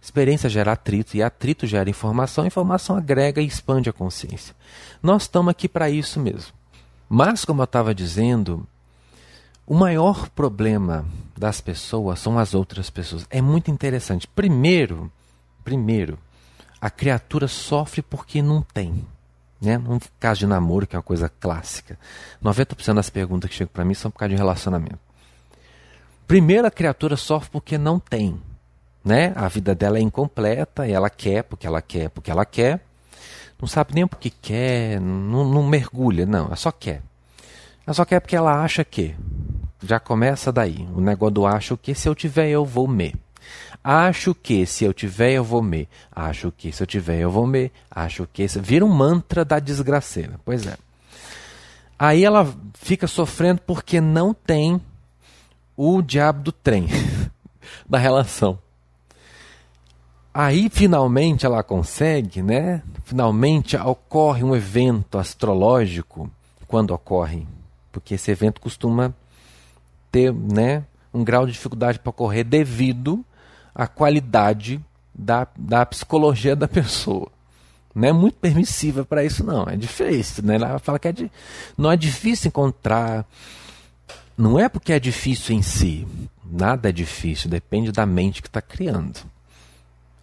experiência 0.00 0.50
gera 0.50 0.72
atrito 0.72 1.16
e 1.16 1.22
atrito 1.22 1.66
gera 1.66 1.88
informação, 1.88 2.46
informação 2.46 2.96
agrega 2.96 3.40
e 3.40 3.46
expande 3.46 3.88
a 3.88 3.92
consciência. 3.92 4.54
Nós 5.02 5.22
estamos 5.22 5.50
aqui 5.50 5.68
para 5.68 5.88
isso 5.88 6.20
mesmo. 6.20 6.52
Mas, 7.08 7.44
como 7.44 7.62
eu 7.62 7.64
estava 7.64 7.94
dizendo, 7.94 8.66
o 9.66 9.74
maior 9.74 10.28
problema 10.30 11.04
das 11.36 11.60
pessoas 11.60 12.20
são 12.20 12.38
as 12.38 12.54
outras 12.54 12.88
pessoas. 12.88 13.26
É 13.28 13.42
muito 13.42 13.70
interessante. 13.70 14.26
Primeiro, 14.26 15.10
primeiro, 15.64 16.18
a 16.80 16.88
criatura 16.88 17.48
sofre 17.48 18.00
porque 18.00 18.40
não 18.40 18.62
tem. 18.62 19.04
Né? 19.60 19.76
No 19.76 20.00
caso 20.20 20.40
de 20.40 20.46
namoro, 20.46 20.86
que 20.86 20.94
é 20.94 20.98
uma 20.98 21.02
coisa 21.02 21.28
clássica, 21.28 21.98
90% 22.42 22.94
das 22.94 23.10
perguntas 23.10 23.50
que 23.50 23.56
chegam 23.56 23.72
para 23.72 23.84
mim 23.84 23.94
são 23.94 24.10
por 24.10 24.18
causa 24.18 24.30
de 24.30 24.36
relacionamento. 24.36 24.98
Primeiro, 26.26 26.66
a 26.66 26.70
criatura 26.70 27.16
sofre 27.16 27.50
porque 27.50 27.76
não 27.78 27.98
tem. 27.98 28.40
Né? 29.04 29.32
A 29.36 29.48
vida 29.48 29.74
dela 29.74 29.98
é 29.98 30.00
incompleta 30.00 30.86
e 30.86 30.92
ela 30.92 31.08
quer 31.08 31.44
porque 31.44 31.66
ela 31.66 31.80
quer 31.80 32.10
porque 32.10 32.30
ela 32.30 32.44
quer. 32.44 32.80
Não 33.60 33.66
sabe 33.66 33.94
nem 33.94 34.06
porque 34.06 34.30
quer, 34.30 35.00
não, 35.00 35.44
não 35.48 35.66
mergulha, 35.66 36.26
não, 36.26 36.46
ela 36.46 36.56
só 36.56 36.70
quer. 36.70 37.02
Ela 37.86 37.94
só 37.94 38.04
quer 38.04 38.20
porque 38.20 38.36
ela 38.36 38.62
acha 38.62 38.84
que. 38.84 39.14
Já 39.86 40.00
começa 40.00 40.50
daí. 40.50 40.86
O 40.94 41.00
negócio 41.00 41.34
do 41.34 41.46
acho 41.46 41.76
que 41.76 41.94
se 41.94 42.08
eu 42.08 42.14
tiver 42.14 42.48
eu 42.48 42.64
vou 42.64 42.88
me. 42.88 43.14
Acho 43.82 44.34
que 44.34 44.66
se 44.66 44.84
eu 44.84 44.92
tiver 44.92 45.32
eu 45.32 45.44
vou 45.44 45.62
me. 45.62 45.88
Acho 46.10 46.50
que 46.50 46.72
se 46.72 46.82
eu 46.82 46.86
tiver 46.86 47.20
eu 47.20 47.30
vou 47.30 47.46
me. 47.46 47.70
Acho 47.90 48.26
que. 48.32 48.48
Se... 48.48 48.58
Vira 48.58 48.84
um 48.84 48.88
mantra 48.88 49.44
da 49.44 49.60
desgraceira. 49.60 50.40
Pois 50.44 50.66
é. 50.66 50.76
Aí 51.98 52.24
ela 52.24 52.52
fica 52.74 53.06
sofrendo 53.06 53.60
porque 53.64 54.00
não 54.00 54.34
tem 54.34 54.80
o 55.76 56.02
diabo 56.02 56.42
do 56.42 56.52
trem 56.52 56.88
da 57.88 57.98
relação. 57.98 58.58
Aí 60.34 60.68
finalmente 60.68 61.46
ela 61.46 61.62
consegue, 61.62 62.42
né? 62.42 62.82
Finalmente 63.04 63.76
ocorre 63.76 64.42
um 64.42 64.54
evento 64.54 65.16
astrológico 65.16 66.30
quando 66.66 66.90
ocorre, 66.90 67.46
porque 67.90 68.14
esse 68.14 68.30
evento 68.30 68.60
costuma 68.60 69.14
ter, 70.16 70.32
né, 70.32 70.82
um 71.12 71.22
grau 71.22 71.44
de 71.44 71.52
dificuldade 71.52 71.98
para 71.98 72.08
ocorrer 72.08 72.42
devido 72.42 73.22
a 73.74 73.86
qualidade 73.86 74.80
da, 75.14 75.46
da 75.54 75.84
psicologia 75.84 76.56
da 76.56 76.66
pessoa. 76.66 77.30
Não 77.94 78.08
é 78.08 78.12
muito 78.12 78.38
permissiva 78.38 79.04
para 79.04 79.22
isso, 79.22 79.44
não. 79.44 79.64
É 79.64 79.76
difícil. 79.76 80.42
Né? 80.42 80.54
Ela 80.54 80.78
fala 80.78 80.98
que 80.98 81.08
é 81.08 81.12
de, 81.12 81.30
não 81.76 81.92
é 81.92 81.96
difícil 81.98 82.48
encontrar. 82.48 83.26
Não 84.38 84.58
é 84.58 84.70
porque 84.70 84.94
é 84.94 84.98
difícil 84.98 85.54
em 85.54 85.60
si. 85.60 86.06
Nada 86.50 86.88
é 86.88 86.92
difícil, 86.92 87.50
depende 87.50 87.92
da 87.92 88.06
mente 88.06 88.40
que 88.40 88.48
está 88.48 88.62
criando. 88.62 89.18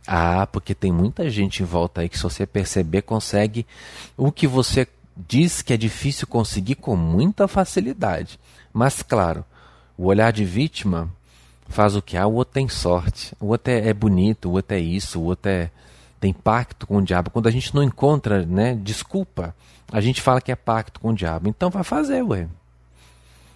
Ah, 0.08 0.48
porque 0.48 0.74
tem 0.74 0.92
muita 0.92 1.30
gente 1.30 1.62
em 1.62 1.66
volta 1.68 2.02
aí 2.02 2.10
que, 2.10 2.18
se 2.18 2.24
você 2.24 2.48
perceber, 2.48 3.04
consegue 3.04 3.66
o 4.18 4.32
que 4.32 4.48
você 4.48 4.88
diz 5.16 5.62
que 5.62 5.72
é 5.72 5.78
difícil 5.78 6.26
conseguir 6.26 6.76
com 6.76 6.96
muita 6.96 7.48
facilidade. 7.48 8.40
Mas, 8.74 9.04
claro, 9.04 9.46
o 9.98 10.06
olhar 10.06 10.32
de 10.32 10.44
vítima 10.44 11.10
faz 11.68 11.96
o 11.96 12.02
que? 12.02 12.18
Ah, 12.18 12.28
o 12.28 12.34
outro 12.34 12.54
tem 12.54 12.68
sorte, 12.68 13.36
o 13.40 13.48
outro 13.48 13.72
é, 13.72 13.90
é, 13.90 13.94
bonito, 13.94 14.50
o 14.50 14.54
outro 14.54 14.76
é 14.76 14.80
isso, 14.80 15.20
o 15.20 15.24
outro 15.24 15.50
é, 15.50 15.70
tem 16.20 16.34
pacto 16.34 16.88
com 16.88 16.98
o 16.98 17.02
diabo. 17.02 17.30
Quando 17.30 17.48
a 17.48 17.52
gente 17.52 17.74
não 17.74 17.84
encontra, 17.84 18.46
né, 18.46 18.76
desculpa, 18.76 19.56
a 19.92 20.02
gente 20.02 20.22
fala 20.22 20.42
que 20.42 20.52
é 20.52 20.56
pacto 20.56 21.00
com 21.00 21.10
o 21.10 21.16
diabo. 21.16 21.50
Então 21.50 21.70
vai 21.70 21.84
fazer, 21.84 22.22
ué. 22.24 22.48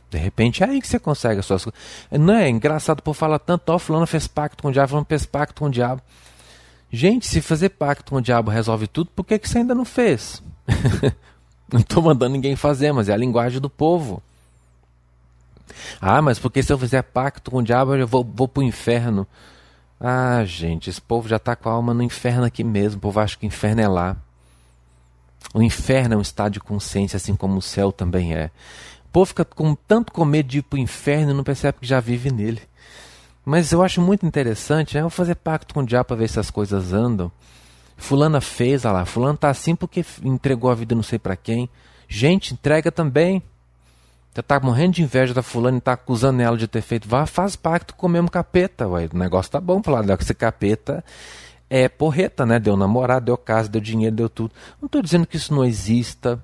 De 0.09 0.17
repente 0.17 0.63
é 0.63 0.67
aí 0.67 0.81
que 0.81 0.87
você 0.87 0.99
consegue 0.99 1.39
as 1.39 1.45
suas 1.45 1.65
coisas. 1.65 1.79
Não 2.11 2.33
é 2.33 2.49
engraçado 2.49 3.01
por 3.01 3.13
falar 3.13 3.39
tanto, 3.39 3.69
ó, 3.69 3.75
oh, 3.75 3.79
fulano 3.79 4.07
fez 4.07 4.27
pacto 4.27 4.63
com 4.63 4.69
o 4.69 4.71
diabo, 4.71 4.89
fulano 4.89 5.05
fez 5.07 5.25
pacto 5.25 5.59
com 5.59 5.67
o 5.67 5.71
diabo. 5.71 6.01
Gente, 6.89 7.27
se 7.27 7.41
fazer 7.41 7.69
pacto 7.69 8.11
com 8.11 8.17
o 8.17 8.21
diabo 8.21 8.49
resolve 8.49 8.87
tudo, 8.87 9.09
por 9.13 9.25
que, 9.25 9.37
que 9.37 9.49
você 9.49 9.57
ainda 9.57 9.75
não 9.75 9.83
fez? 9.83 10.41
não 11.71 11.81
estou 11.81 12.01
mandando 12.01 12.31
ninguém 12.33 12.55
fazer, 12.55 12.93
mas 12.93 13.09
é 13.09 13.13
a 13.13 13.17
linguagem 13.17 13.59
do 13.59 13.69
povo. 13.69 14.23
Ah, 16.01 16.21
mas 16.21 16.39
porque 16.39 16.63
se 16.63 16.71
eu 16.71 16.77
fizer 16.77 17.01
pacto 17.01 17.51
com 17.51 17.57
o 17.57 17.63
diabo 17.63 17.95
eu 17.95 18.07
vou, 18.07 18.23
vou 18.23 18.47
pro 18.47 18.63
inferno. 18.63 19.27
Ah, 19.99 20.43
gente, 20.45 20.89
esse 20.89 21.01
povo 21.01 21.27
já 21.27 21.37
está 21.37 21.55
com 21.55 21.69
a 21.69 21.71
alma 21.71 21.93
no 21.93 22.03
inferno 22.03 22.43
aqui 22.43 22.63
mesmo. 22.63 22.97
O 22.97 23.01
povo 23.01 23.19
acha 23.19 23.37
que 23.37 23.45
o 23.45 23.47
inferno 23.47 23.81
é 23.81 23.87
lá. 23.87 24.17
O 25.53 25.61
inferno 25.61 26.15
é 26.15 26.17
um 26.17 26.21
estado 26.21 26.53
de 26.53 26.59
consciência, 26.59 27.17
assim 27.17 27.35
como 27.35 27.57
o 27.57 27.61
céu 27.61 27.91
também 27.91 28.35
é. 28.35 28.51
O 29.05 29.09
povo 29.11 29.25
fica 29.25 29.45
com 29.45 29.73
tanto 29.73 30.11
com 30.11 30.25
medo 30.25 30.49
de 30.49 30.59
ir 30.59 30.61
para 30.61 30.77
o 30.77 30.79
inferno 30.79 31.31
e 31.31 31.33
não 31.33 31.43
percebe 31.43 31.79
que 31.81 31.87
já 31.87 31.99
vive 31.99 32.31
nele. 32.31 32.61
Mas 33.43 33.71
eu 33.71 33.81
acho 33.81 34.01
muito 34.01 34.25
interessante, 34.25 34.93
né? 34.93 34.99
Eu 34.99 35.05
vou 35.05 35.09
fazer 35.09 35.35
pacto 35.35 35.73
com 35.73 35.79
o 35.79 35.85
diabo 35.85 36.07
para 36.07 36.17
ver 36.17 36.27
se 36.27 36.39
as 36.39 36.51
coisas 36.51 36.91
andam. 36.93 37.31
Fulana 37.95 38.41
fez, 38.41 38.85
olha 38.85 38.93
lá. 38.93 39.05
Fulano 39.05 39.37
tá 39.37 39.49
assim 39.49 39.75
porque 39.75 40.05
entregou 40.23 40.69
a 40.69 40.75
vida 40.75 40.93
não 40.93 41.01
sei 41.01 41.17
para 41.17 41.35
quem. 41.35 41.69
Gente, 42.07 42.53
entrega 42.53 42.91
também. 42.91 43.41
Você 44.37 44.43
tá 44.43 44.59
morrendo 44.59 44.93
de 44.93 45.01
inveja 45.01 45.33
da 45.33 45.41
fulana 45.41 45.79
e 45.79 45.81
tá 45.81 45.93
acusando 45.93 46.39
ela 46.43 46.55
de 46.55 46.67
ter 46.67 46.83
feito. 46.83 47.09
Vá, 47.09 47.25
faz 47.25 47.55
pacto 47.55 47.95
com 47.95 48.05
o 48.05 48.09
mesmo 48.09 48.29
capeta, 48.29 48.87
ué. 48.87 49.09
O 49.11 49.17
negócio 49.17 49.51
tá 49.51 49.59
bom 49.59 49.81
pro 49.81 49.91
lado 49.91 50.05
dela, 50.05 50.15
que 50.15 50.23
esse 50.23 50.35
capeta 50.35 51.03
é 51.67 51.89
porreta, 51.89 52.45
né? 52.45 52.59
Deu 52.59 52.77
namorado, 52.77 53.25
deu 53.25 53.35
casa, 53.35 53.67
deu 53.67 53.81
dinheiro, 53.81 54.15
deu 54.15 54.29
tudo. 54.29 54.53
Não 54.79 54.87
tô 54.87 55.01
dizendo 55.01 55.25
que 55.25 55.37
isso 55.37 55.51
não 55.51 55.65
exista. 55.65 56.39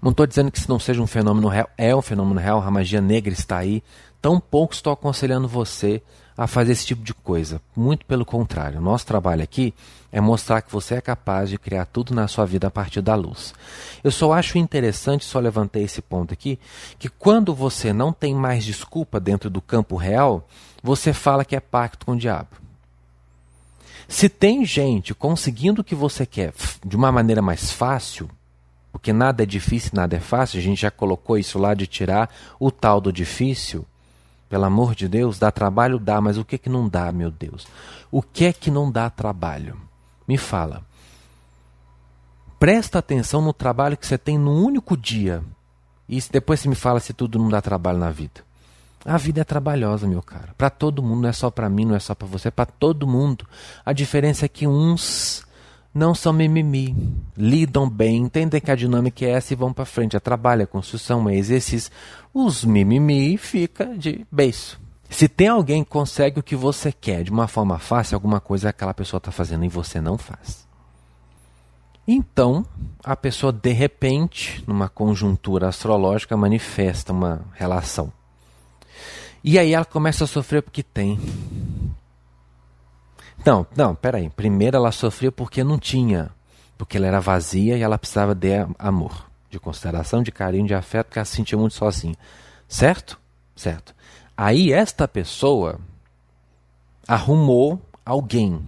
Não 0.00 0.12
estou 0.12 0.26
dizendo 0.26 0.50
que 0.50 0.56
isso 0.56 0.70
não 0.70 0.78
seja 0.78 1.02
um 1.02 1.06
fenômeno 1.06 1.46
real. 1.46 1.68
É 1.76 1.94
um 1.94 2.00
fenômeno 2.00 2.40
real, 2.40 2.62
a 2.62 2.70
magia 2.70 3.02
negra 3.02 3.34
está 3.34 3.58
aí. 3.58 3.82
Tão 4.22 4.40
pouco 4.40 4.72
estou 4.72 4.94
aconselhando 4.94 5.46
você 5.46 6.02
a 6.36 6.46
fazer 6.46 6.72
esse 6.72 6.86
tipo 6.86 7.02
de 7.02 7.14
coisa. 7.14 7.60
Muito 7.76 8.06
pelo 8.06 8.24
contrário. 8.24 8.80
Nosso 8.80 9.06
trabalho 9.06 9.42
aqui 9.42 9.74
é 10.10 10.20
mostrar 10.20 10.62
que 10.62 10.72
você 10.72 10.96
é 10.96 11.00
capaz 11.00 11.48
de 11.48 11.58
criar 11.58 11.86
tudo 11.86 12.14
na 12.14 12.28
sua 12.28 12.44
vida 12.44 12.66
a 12.66 12.70
partir 12.70 13.00
da 13.00 13.14
luz. 13.14 13.54
Eu 14.04 14.10
só 14.10 14.32
acho 14.32 14.58
interessante, 14.58 15.24
só 15.24 15.38
levantei 15.38 15.84
esse 15.84 16.02
ponto 16.02 16.32
aqui, 16.32 16.58
que 16.98 17.08
quando 17.08 17.54
você 17.54 17.92
não 17.92 18.12
tem 18.12 18.34
mais 18.34 18.64
desculpa 18.64 19.18
dentro 19.18 19.48
do 19.48 19.60
campo 19.60 19.96
real, 19.96 20.46
você 20.82 21.12
fala 21.12 21.44
que 21.44 21.56
é 21.56 21.60
pacto 21.60 22.06
com 22.06 22.12
o 22.12 22.18
diabo. 22.18 22.62
Se 24.08 24.28
tem 24.28 24.64
gente 24.64 25.14
conseguindo 25.14 25.80
o 25.80 25.84
que 25.84 25.94
você 25.94 26.26
quer 26.26 26.52
de 26.84 26.96
uma 26.96 27.10
maneira 27.10 27.40
mais 27.40 27.72
fácil, 27.72 28.28
porque 28.92 29.10
nada 29.10 29.42
é 29.42 29.46
difícil, 29.46 29.92
nada 29.94 30.16
é 30.16 30.20
fácil. 30.20 30.58
A 30.58 30.62
gente 30.62 30.82
já 30.82 30.90
colocou 30.90 31.38
isso 31.38 31.58
lá 31.58 31.72
de 31.72 31.86
tirar 31.86 32.28
o 32.60 32.70
tal 32.70 33.00
do 33.00 33.10
difícil. 33.10 33.86
Pelo 34.52 34.66
amor 34.66 34.94
de 34.94 35.08
Deus, 35.08 35.38
dá 35.38 35.50
trabalho? 35.50 35.98
Dá, 35.98 36.20
mas 36.20 36.36
o 36.36 36.44
que 36.44 36.58
que 36.58 36.68
não 36.68 36.86
dá, 36.86 37.10
meu 37.10 37.30
Deus? 37.30 37.66
O 38.10 38.20
que 38.20 38.44
é 38.44 38.52
que 38.52 38.70
não 38.70 38.92
dá 38.92 39.08
trabalho? 39.08 39.80
Me 40.28 40.36
fala. 40.36 40.84
Presta 42.58 42.98
atenção 42.98 43.40
no 43.40 43.54
trabalho 43.54 43.96
que 43.96 44.06
você 44.06 44.18
tem 44.18 44.36
num 44.36 44.62
único 44.62 44.94
dia. 44.94 45.42
E 46.06 46.22
depois 46.30 46.60
você 46.60 46.68
me 46.68 46.74
fala 46.74 47.00
se 47.00 47.14
tudo 47.14 47.38
não 47.38 47.48
dá 47.48 47.62
trabalho 47.62 47.96
na 47.96 48.10
vida. 48.10 48.44
A 49.06 49.16
vida 49.16 49.40
é 49.40 49.44
trabalhosa, 49.44 50.06
meu 50.06 50.20
cara. 50.20 50.54
Para 50.58 50.68
todo 50.68 51.02
mundo, 51.02 51.22
não 51.22 51.30
é 51.30 51.32
só 51.32 51.50
para 51.50 51.70
mim, 51.70 51.86
não 51.86 51.96
é 51.96 51.98
só 51.98 52.14
para 52.14 52.28
você, 52.28 52.48
é 52.48 52.50
para 52.50 52.66
todo 52.66 53.06
mundo. 53.06 53.46
A 53.86 53.94
diferença 53.94 54.44
é 54.44 54.48
que 54.50 54.66
uns 54.66 55.46
não 55.94 56.14
são 56.14 56.32
mimimi, 56.32 56.96
lidam 57.36 57.88
bem, 57.88 58.16
entendem 58.16 58.60
que 58.60 58.70
a 58.70 58.76
dinâmica 58.76 59.24
é 59.24 59.30
essa 59.30 59.52
e 59.52 59.56
vão 59.56 59.72
para 59.72 59.84
frente. 59.84 60.16
É 60.16 60.20
trabalho, 60.20 60.62
é 60.62 60.66
construção, 60.66 61.28
é 61.28 61.36
exercício. 61.36 61.90
Os 62.32 62.64
mimimi 62.64 63.36
fica 63.36 63.86
de 63.96 64.26
beijo. 64.30 64.80
Se 65.10 65.28
tem 65.28 65.48
alguém 65.48 65.84
que 65.84 65.90
consegue 65.90 66.40
o 66.40 66.42
que 66.42 66.56
você 66.56 66.90
quer 66.90 67.22
de 67.22 67.30
uma 67.30 67.46
forma 67.46 67.78
fácil, 67.78 68.14
alguma 68.14 68.40
coisa 68.40 68.70
aquela 68.70 68.94
pessoa 68.94 69.18
está 69.18 69.30
fazendo 69.30 69.64
e 69.64 69.68
você 69.68 70.00
não 70.00 70.16
faz. 70.16 70.66
Então, 72.08 72.64
a 73.04 73.14
pessoa 73.14 73.52
de 73.52 73.72
repente, 73.72 74.64
numa 74.66 74.88
conjuntura 74.88 75.68
astrológica, 75.68 76.36
manifesta 76.36 77.12
uma 77.12 77.42
relação. 77.52 78.10
E 79.44 79.58
aí 79.58 79.74
ela 79.74 79.84
começa 79.84 80.24
a 80.24 80.26
sofrer 80.26 80.62
porque 80.62 80.82
tem. 80.82 81.18
Não, 83.44 83.66
não, 83.76 83.94
peraí. 83.94 84.30
Primeiro 84.30 84.76
ela 84.76 84.92
sofreu 84.92 85.32
porque 85.32 85.64
não 85.64 85.78
tinha. 85.78 86.30
Porque 86.78 86.96
ela 86.96 87.06
era 87.06 87.20
vazia 87.20 87.76
e 87.76 87.82
ela 87.82 87.98
precisava 87.98 88.34
de 88.34 88.50
amor, 88.78 89.28
de 89.50 89.58
consideração, 89.58 90.22
de 90.22 90.32
carinho, 90.32 90.66
de 90.66 90.74
afeto, 90.74 91.06
porque 91.06 91.18
ela 91.18 91.26
se 91.26 91.36
sentia 91.36 91.58
muito 91.58 91.74
sozinha. 91.74 92.16
Certo? 92.68 93.20
Certo. 93.54 93.94
Aí 94.36 94.72
esta 94.72 95.06
pessoa 95.06 95.78
arrumou 97.06 97.80
alguém 98.04 98.66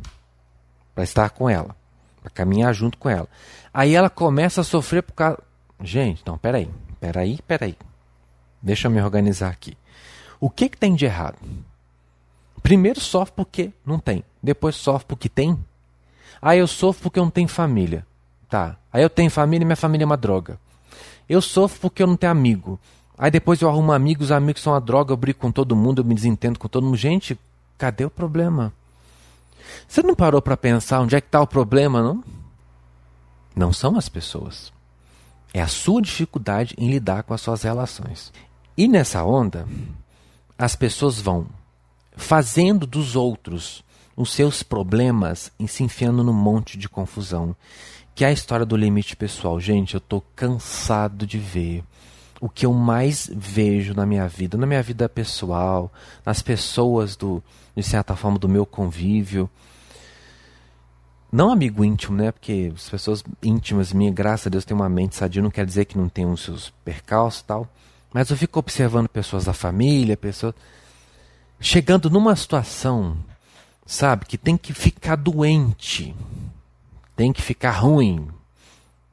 para 0.95 1.04
estar 1.04 1.31
com 1.31 1.49
ela, 1.49 1.75
para 2.21 2.31
caminhar 2.31 2.73
junto 2.75 2.99
com 2.99 3.09
ela. 3.09 3.28
Aí 3.73 3.95
ela 3.95 4.11
começa 4.11 4.61
a 4.61 4.64
sofrer 4.64 5.02
por 5.02 5.14
causa. 5.14 5.38
Gente, 5.81 6.23
não, 6.25 6.38
peraí, 6.38 6.71
peraí, 7.00 7.40
peraí. 7.47 7.76
Deixa 8.62 8.87
eu 8.87 8.90
me 8.90 9.02
organizar 9.02 9.50
aqui. 9.50 9.76
O 10.38 10.49
que, 10.49 10.69
que 10.69 10.78
tem 10.78 10.95
de 10.95 11.04
errado? 11.04 11.38
Primeiro 12.62 13.00
sofre 13.00 13.35
porque 13.35 13.73
não 13.85 13.99
tem. 13.99 14.25
Depois 14.45 14.77
sofre 14.77 15.07
porque 15.09 15.29
tem. 15.29 15.59
Aí 16.41 16.59
eu 16.59 16.67
sofro 16.67 17.05
porque 17.05 17.19
eu 17.19 17.25
não 17.25 17.31
tenho 17.31 17.49
família. 17.49 18.07
Tá. 18.47 18.77
Aí 18.93 19.03
eu 19.03 19.09
tenho 19.09 19.31
família 19.31 19.65
e 19.65 19.67
minha 19.67 19.75
família 19.75 20.05
é 20.05 20.07
uma 20.07 20.19
droga. 20.19 20.61
Eu 21.27 21.41
sofro 21.41 21.81
porque 21.81 22.03
eu 22.03 22.07
não 22.07 22.15
tenho 22.15 22.31
amigo. 22.31 22.79
Aí 23.17 23.31
depois 23.31 23.63
eu 23.63 23.71
arrumo 23.71 23.91
amigos, 23.91 24.27
os 24.27 24.33
amigos 24.33 24.61
são 24.61 24.75
uma 24.75 24.81
droga, 24.83 25.13
eu 25.13 25.17
brigo 25.17 25.39
com 25.39 25.51
todo 25.51 25.75
mundo, 25.75 26.03
eu 26.03 26.05
me 26.05 26.15
desentendo 26.15 26.59
com 26.59 26.69
todo 26.69 26.85
mundo. 26.85 26.97
Gente, 26.97 27.39
cadê 27.79 28.05
o 28.05 28.11
problema? 28.11 28.71
Você 29.89 30.03
não 30.03 30.15
parou 30.15 30.43
para 30.43 30.59
pensar 30.59 31.01
onde 31.01 31.17
é 31.17 31.21
que 31.23 31.29
está 31.29 31.41
o 31.41 31.47
problema, 31.47 32.03
não? 32.03 32.23
Não 33.57 33.73
são 33.73 33.97
as 33.97 34.11
pessoas. 34.11 34.71
É 35.55 35.63
a 35.63 35.69
sua 35.69 36.03
dificuldade 36.03 36.75
em 36.77 36.91
lidar 36.91 37.23
com 37.23 37.33
as 37.33 37.41
suas 37.41 37.63
relações. 37.63 38.31
E 38.77 38.87
nessa 38.87 39.25
onda, 39.25 39.67
as 40.59 40.77
pessoas 40.77 41.19
vão 41.19 41.47
fazendo 42.15 42.87
dos 42.87 43.17
outros 43.17 43.83
os 44.16 44.33
seus 44.33 44.62
problemas 44.62 45.50
e 45.59 45.66
se 45.66 45.83
enfiando 45.83 46.23
num 46.23 46.33
monte 46.33 46.78
de 46.78 46.88
confusão. 46.88 47.54
Que 48.14 48.25
é 48.25 48.28
a 48.28 48.33
história 48.33 48.64
do 48.64 48.76
limite 48.76 49.16
pessoal. 49.16 49.59
Gente, 49.59 49.94
eu 49.94 50.00
tô 50.00 50.23
cansado 50.37 51.26
de 51.26 51.38
ver 51.38 51.83
o 52.40 52.49
que 52.49 52.66
eu 52.66 52.73
mais 52.73 53.30
vejo 53.35 53.94
na 53.94 54.04
minha 54.04 54.28
vida, 54.28 54.59
na 54.59 54.66
minha 54.66 54.83
vida 54.83 55.09
pessoal, 55.09 55.92
nas 56.25 56.42
pessoas 56.42 57.16
do, 57.16 57.42
de 57.75 57.83
certa 57.83 58.14
forma, 58.14 58.38
do 58.38 58.49
meu 58.49 58.66
convívio. 58.66 59.49
Não 61.32 61.50
amigo 61.50 61.84
íntimo, 61.84 62.17
né? 62.17 62.30
Porque 62.30 62.73
as 62.75 62.89
pessoas 62.89 63.25
íntimas 63.43 63.93
minha, 63.93 64.12
graças 64.12 64.47
a 64.47 64.50
Deus, 64.50 64.65
têm 64.65 64.76
uma 64.76 64.89
mente 64.89 65.17
sadia, 65.17 65.43
não 65.43 65.50
quer 65.50 65.67
dizer 65.67 65.86
que 65.86 65.99
não 65.99 66.08
tenham 66.08 66.32
os 66.32 66.43
seus 66.43 66.71
percalços 66.84 67.41
e 67.41 67.45
tal. 67.45 67.69
Mas 68.12 68.30
eu 68.30 68.36
fico 68.36 68.60
observando 68.60 69.08
pessoas 69.08 69.47
da 69.47 69.52
família, 69.52 70.17
pessoas 70.17 70.54
chegando 71.58 72.08
numa 72.08 72.36
situação, 72.36 73.17
sabe, 73.86 74.26
que 74.26 74.38
tem 74.38 74.56
que 74.56 74.73
ficar 74.73 75.16
doente, 75.16 76.14
tem 77.16 77.32
que 77.32 77.42
ficar 77.42 77.73
ruim. 77.73 78.28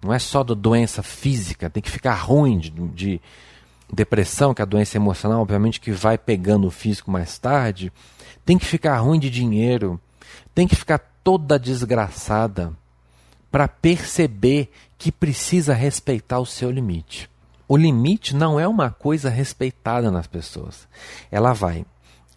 Não 0.02 0.14
é 0.14 0.20
só 0.20 0.44
da 0.44 0.54
doença 0.54 1.04
física, 1.04 1.70
tem 1.70 1.84
que 1.84 1.92
ficar 1.92 2.16
ruim 2.16 2.58
de, 2.58 2.70
de 2.70 3.22
depressão, 3.92 4.54
que 4.54 4.62
é 4.62 4.64
a 4.64 4.66
doença 4.66 4.98
emocional, 4.98 5.42
obviamente 5.42 5.80
que 5.80 5.92
vai 5.92 6.18
pegando 6.18 6.68
o 6.68 6.72
físico 6.72 7.12
mais 7.12 7.38
tarde. 7.38 7.92
Tem 8.46 8.58
que 8.58 8.66
ficar 8.66 8.98
ruim 8.98 9.20
de 9.20 9.30
dinheiro, 9.30 10.00
tem 10.56 10.68
que 10.68 10.76
ficar 10.76 11.00
toda 11.24 11.60
desgraçada 11.60 12.74
para 13.52 13.68
perceber 13.68 14.72
que 14.98 15.12
precisa 15.12 15.74
respeitar 15.74 16.40
o 16.40 16.46
seu 16.46 16.72
limite. 16.72 17.30
O 17.68 17.78
limite 17.78 18.36
não 18.36 18.60
é 18.60 18.68
uma 18.68 18.90
coisa 18.90 19.30
respeitada 19.30 20.10
nas 20.10 20.28
pessoas. 20.28 20.88
Ela 21.32 21.54
vai, 21.54 21.86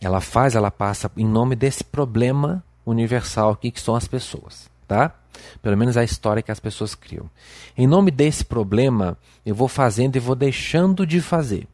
ela 0.04 0.20
faz, 0.20 0.54
ela 0.54 0.70
passa 0.70 1.10
em 1.16 1.26
nome 1.26 1.56
desse 1.56 1.82
problema 1.82 2.62
universal 2.84 3.50
aqui 3.50 3.70
que 3.70 3.80
são 3.80 3.94
as 3.96 4.06
pessoas, 4.06 4.70
tá? 4.86 5.14
Pelo 5.62 5.76
menos 5.76 5.96
a 5.96 6.04
história 6.04 6.42
que 6.42 6.52
as 6.52 6.60
pessoas 6.60 6.94
criam. 6.94 7.28
Em 7.76 7.86
nome 7.86 8.10
desse 8.10 8.44
problema, 8.44 9.16
eu 9.44 9.54
vou 9.54 9.68
fazendo 9.68 10.16
e 10.16 10.20
vou 10.20 10.34
deixando 10.34 11.06
de 11.06 11.20
fazer. 11.20 11.66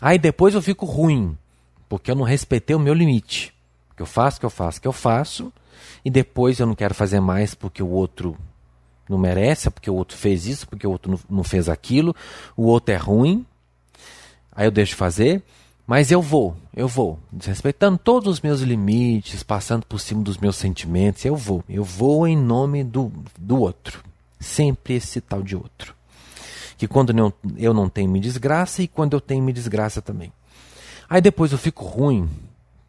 Aí 0.00 0.18
depois 0.18 0.54
eu 0.54 0.62
fico 0.62 0.86
ruim, 0.86 1.36
porque 1.88 2.10
eu 2.10 2.14
não 2.14 2.24
respeitei 2.24 2.74
o 2.74 2.80
meu 2.80 2.94
limite. 2.94 3.54
Que 3.94 4.02
eu 4.02 4.06
faço, 4.06 4.40
que 4.40 4.46
eu 4.46 4.50
faço, 4.50 4.80
que 4.80 4.88
eu 4.88 4.92
faço, 4.92 5.52
e 6.04 6.10
depois 6.10 6.58
eu 6.58 6.66
não 6.66 6.74
quero 6.74 6.94
fazer 6.94 7.20
mais 7.20 7.54
porque 7.54 7.82
o 7.82 7.88
outro 7.88 8.36
não 9.08 9.18
merece, 9.18 9.68
porque 9.70 9.90
o 9.90 9.94
outro 9.94 10.16
fez 10.16 10.46
isso, 10.46 10.66
porque 10.66 10.86
o 10.86 10.90
outro 10.90 11.20
não 11.28 11.44
fez 11.44 11.68
aquilo, 11.68 12.14
o 12.56 12.62
outro 12.62 12.94
é 12.94 12.96
ruim, 12.96 13.44
aí 14.52 14.66
eu 14.66 14.70
deixo 14.70 14.90
de 14.90 14.96
fazer, 14.96 15.42
mas 15.90 16.12
eu 16.12 16.22
vou, 16.22 16.56
eu 16.72 16.86
vou, 16.86 17.18
desrespeitando 17.32 17.98
todos 17.98 18.28
os 18.28 18.40
meus 18.40 18.60
limites, 18.60 19.42
passando 19.42 19.84
por 19.84 19.98
cima 19.98 20.22
dos 20.22 20.38
meus 20.38 20.54
sentimentos, 20.54 21.24
eu 21.24 21.34
vou, 21.34 21.64
eu 21.68 21.82
vou 21.82 22.28
em 22.28 22.36
nome 22.36 22.84
do, 22.84 23.12
do 23.36 23.60
outro, 23.60 24.00
sempre 24.38 24.94
esse 24.94 25.20
tal 25.20 25.42
de 25.42 25.56
outro. 25.56 25.92
Que 26.78 26.86
quando 26.86 27.12
eu, 27.58 27.74
não 27.74 27.88
tenho 27.88 28.08
me 28.08 28.20
desgraça 28.20 28.84
e 28.84 28.86
quando 28.86 29.14
eu 29.14 29.20
tenho 29.20 29.42
me 29.42 29.52
desgraça 29.52 30.00
também. 30.00 30.32
Aí 31.08 31.20
depois 31.20 31.50
eu 31.50 31.58
fico 31.58 31.84
ruim, 31.84 32.30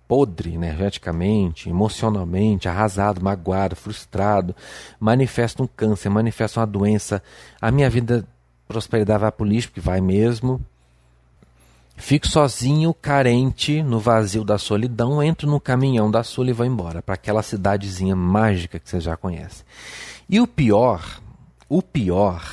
podre 0.07 0.53
energeticamente, 0.53 1.71
emocionalmente, 1.71 2.69
arrasado, 2.69 3.19
magoado, 3.19 3.75
frustrado, 3.75 4.55
manifesta 4.99 5.63
um 5.63 5.67
câncer, 5.67 6.09
manifesta 6.09 6.59
uma 6.59 6.67
doença, 6.67 7.23
a 7.59 7.71
minha 7.71 7.89
vida 7.89 8.23
prosperidade 8.67 9.21
vai 9.21 9.31
para 9.31 9.43
o 9.43 9.47
lixo, 9.47 9.69
porque 9.69 9.81
vai 9.81 9.99
mesmo. 9.99 10.63
Fico 12.01 12.27
sozinho, 12.27 12.95
carente, 12.95 13.83
no 13.83 13.99
vazio 13.99 14.43
da 14.43 14.57
solidão, 14.57 15.21
entro 15.21 15.47
no 15.47 15.59
caminhão 15.61 16.09
da 16.09 16.23
Sul 16.23 16.47
e 16.47 16.51
vou 16.51 16.65
embora, 16.65 16.99
para 16.99 17.13
aquela 17.13 17.43
cidadezinha 17.43 18.15
mágica 18.15 18.79
que 18.79 18.89
você 18.89 18.99
já 18.99 19.15
conhece. 19.15 19.63
E 20.27 20.41
o 20.41 20.47
pior, 20.47 21.21
o 21.69 21.79
pior, 21.79 22.43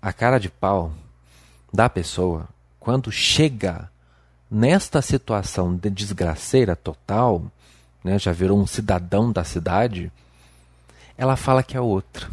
a 0.00 0.14
cara 0.14 0.40
de 0.40 0.48
pau 0.48 0.92
da 1.70 1.90
pessoa, 1.90 2.48
quando 2.80 3.12
chega 3.12 3.90
nesta 4.50 5.02
situação 5.02 5.76
de 5.76 5.90
desgraceira 5.90 6.74
total, 6.74 7.42
né, 8.02 8.18
já 8.18 8.32
virou 8.32 8.58
um 8.58 8.66
cidadão 8.66 9.30
da 9.30 9.44
cidade, 9.44 10.10
ela 11.18 11.36
fala 11.36 11.62
que 11.62 11.76
é 11.76 11.80
outra. 11.80 12.28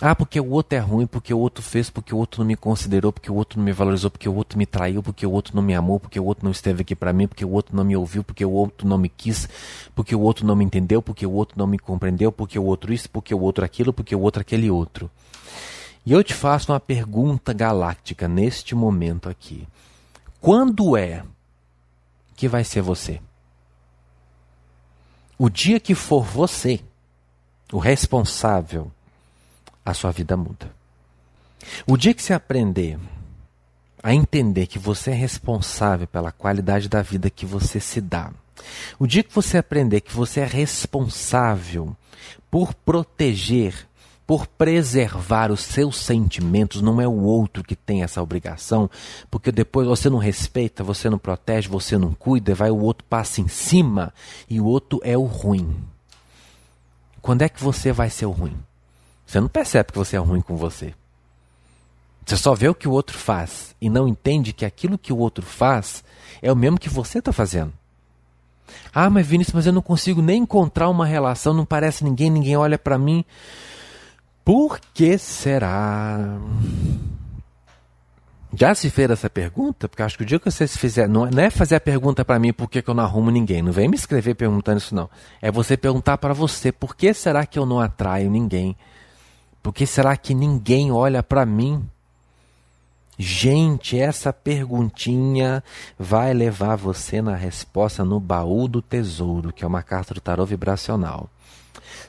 Ah, 0.00 0.14
porque 0.14 0.38
o 0.38 0.48
outro 0.50 0.78
é 0.78 0.80
ruim, 0.80 1.08
porque 1.08 1.34
o 1.34 1.38
outro 1.40 1.60
fez, 1.60 1.90
porque 1.90 2.14
o 2.14 2.18
outro 2.18 2.40
não 2.40 2.46
me 2.46 2.54
considerou, 2.54 3.12
porque 3.12 3.30
o 3.32 3.34
outro 3.34 3.58
não 3.58 3.64
me 3.64 3.72
valorizou, 3.72 4.08
porque 4.08 4.28
o 4.28 4.34
outro 4.34 4.56
me 4.56 4.64
traiu, 4.64 5.02
porque 5.02 5.26
o 5.26 5.32
outro 5.32 5.56
não 5.56 5.62
me 5.62 5.74
amou, 5.74 5.98
porque 5.98 6.20
o 6.20 6.24
outro 6.24 6.44
não 6.44 6.52
esteve 6.52 6.82
aqui 6.82 6.94
para 6.94 7.12
mim, 7.12 7.26
porque 7.26 7.44
o 7.44 7.50
outro 7.50 7.74
não 7.74 7.84
me 7.84 7.96
ouviu, 7.96 8.22
porque 8.22 8.44
o 8.44 8.52
outro 8.52 8.86
não 8.86 8.96
me 8.96 9.08
quis, 9.08 9.48
porque 9.96 10.14
o 10.14 10.20
outro 10.20 10.46
não 10.46 10.54
me 10.54 10.64
entendeu, 10.64 11.02
porque 11.02 11.26
o 11.26 11.32
outro 11.32 11.58
não 11.58 11.66
me 11.66 11.80
compreendeu, 11.80 12.30
porque 12.30 12.56
o 12.60 12.64
outro 12.64 12.92
isso, 12.92 13.10
porque 13.10 13.34
o 13.34 13.40
outro 13.40 13.64
aquilo, 13.64 13.92
porque 13.92 14.14
o 14.14 14.20
outro 14.20 14.40
aquele 14.40 14.70
outro. 14.70 15.10
E 16.06 16.12
eu 16.12 16.22
te 16.22 16.32
faço 16.32 16.70
uma 16.70 16.78
pergunta 16.78 17.52
galáctica 17.52 18.28
neste 18.28 18.76
momento 18.76 19.28
aqui. 19.28 19.66
Quando 20.40 20.96
é 20.96 21.24
que 22.36 22.46
vai 22.46 22.62
ser 22.62 22.82
você? 22.82 23.20
O 25.36 25.50
dia 25.50 25.80
que 25.80 25.94
for 25.94 26.24
você, 26.24 26.80
o 27.72 27.78
responsável, 27.78 28.92
a 29.84 29.94
sua 29.94 30.10
vida 30.10 30.36
muda. 30.36 30.70
O 31.86 31.96
dia 31.96 32.14
que 32.14 32.22
você 32.22 32.32
aprender 32.32 32.98
a 34.02 34.14
entender 34.14 34.66
que 34.66 34.78
você 34.78 35.10
é 35.10 35.14
responsável 35.14 36.06
pela 36.06 36.30
qualidade 36.30 36.88
da 36.88 37.02
vida 37.02 37.28
que 37.28 37.44
você 37.44 37.80
se 37.80 38.00
dá, 38.00 38.30
o 38.98 39.06
dia 39.06 39.22
que 39.22 39.34
você 39.34 39.58
aprender 39.58 40.00
que 40.00 40.14
você 40.14 40.40
é 40.40 40.46
responsável 40.46 41.96
por 42.50 42.72
proteger 42.74 43.88
por 44.28 44.46
preservar 44.46 45.50
os 45.50 45.60
seus 45.60 45.96
sentimentos, 45.96 46.82
não 46.82 47.00
é 47.00 47.08
o 47.08 47.22
outro 47.22 47.64
que 47.64 47.74
tem 47.74 48.02
essa 48.02 48.22
obrigação, 48.22 48.90
porque 49.30 49.50
depois 49.50 49.88
você 49.88 50.10
não 50.10 50.18
respeita, 50.18 50.84
você 50.84 51.08
não 51.08 51.16
protege, 51.16 51.66
você 51.66 51.96
não 51.96 52.12
cuida, 52.12 52.54
vai 52.54 52.70
o 52.70 52.78
outro 52.78 53.06
passa 53.08 53.40
em 53.40 53.48
cima 53.48 54.12
e 54.46 54.60
o 54.60 54.66
outro 54.66 55.00
é 55.02 55.16
o 55.16 55.24
ruim. 55.24 55.74
Quando 57.22 57.40
é 57.40 57.48
que 57.48 57.64
você 57.64 57.90
vai 57.90 58.10
ser 58.10 58.26
o 58.26 58.30
ruim? 58.30 58.54
Você 59.28 59.40
não 59.42 59.48
percebe 59.48 59.92
que 59.92 59.98
você 59.98 60.16
é 60.16 60.18
ruim 60.18 60.40
com 60.40 60.56
você. 60.56 60.94
Você 62.24 62.34
só 62.34 62.54
vê 62.54 62.66
o 62.66 62.74
que 62.74 62.88
o 62.88 62.92
outro 62.92 63.16
faz 63.16 63.76
e 63.78 63.90
não 63.90 64.08
entende 64.08 64.54
que 64.54 64.64
aquilo 64.64 64.96
que 64.96 65.12
o 65.12 65.18
outro 65.18 65.44
faz 65.44 66.02
é 66.40 66.50
o 66.50 66.56
mesmo 66.56 66.80
que 66.80 66.88
você 66.88 67.18
está 67.18 67.30
fazendo. 67.30 67.70
Ah, 68.92 69.10
mas 69.10 69.26
Vinícius, 69.26 69.54
mas 69.54 69.66
eu 69.66 69.72
não 69.72 69.82
consigo 69.82 70.22
nem 70.22 70.42
encontrar 70.42 70.88
uma 70.88 71.04
relação, 71.04 71.52
não 71.52 71.66
parece 71.66 72.04
ninguém, 72.04 72.30
ninguém 72.30 72.56
olha 72.56 72.78
para 72.78 72.96
mim. 72.96 73.22
Por 74.42 74.80
que 74.94 75.18
será? 75.18 76.38
Já 78.54 78.74
se 78.74 78.88
fez 78.88 79.10
essa 79.10 79.28
pergunta? 79.28 79.90
Porque 79.90 80.02
acho 80.02 80.16
que 80.16 80.22
o 80.22 80.26
dia 80.26 80.38
que 80.38 80.50
você 80.50 80.66
se 80.66 80.78
fizer, 80.78 81.06
não 81.06 81.26
é 81.26 81.50
fazer 81.50 81.74
a 81.74 81.80
pergunta 81.80 82.24
para 82.24 82.38
mim 82.38 82.50
por 82.50 82.70
que, 82.70 82.80
que 82.80 82.88
eu 82.88 82.94
não 82.94 83.04
arrumo 83.04 83.30
ninguém. 83.30 83.60
Não 83.60 83.72
vem 83.72 83.88
me 83.88 83.96
escrever 83.96 84.34
perguntando 84.36 84.78
isso, 84.78 84.94
não. 84.94 85.10
É 85.42 85.52
você 85.52 85.76
perguntar 85.76 86.16
para 86.16 86.32
você 86.32 86.72
por 86.72 86.96
que 86.96 87.12
será 87.12 87.44
que 87.44 87.58
eu 87.58 87.66
não 87.66 87.78
atraio 87.78 88.30
ninguém? 88.30 88.74
Por 89.68 89.74
que 89.74 89.86
será 89.86 90.16
que 90.16 90.32
ninguém 90.32 90.90
olha 90.90 91.22
para 91.22 91.44
mim? 91.44 91.86
Gente, 93.18 93.98
essa 93.98 94.32
perguntinha 94.32 95.62
vai 95.98 96.32
levar 96.32 96.74
você 96.74 97.20
na 97.20 97.36
resposta 97.36 98.02
no 98.02 98.18
baú 98.18 98.66
do 98.66 98.80
tesouro, 98.80 99.52
que 99.52 99.64
é 99.64 99.66
uma 99.66 99.82
carta 99.82 100.14
do 100.14 100.22
tarô 100.22 100.46
vibracional. 100.46 101.28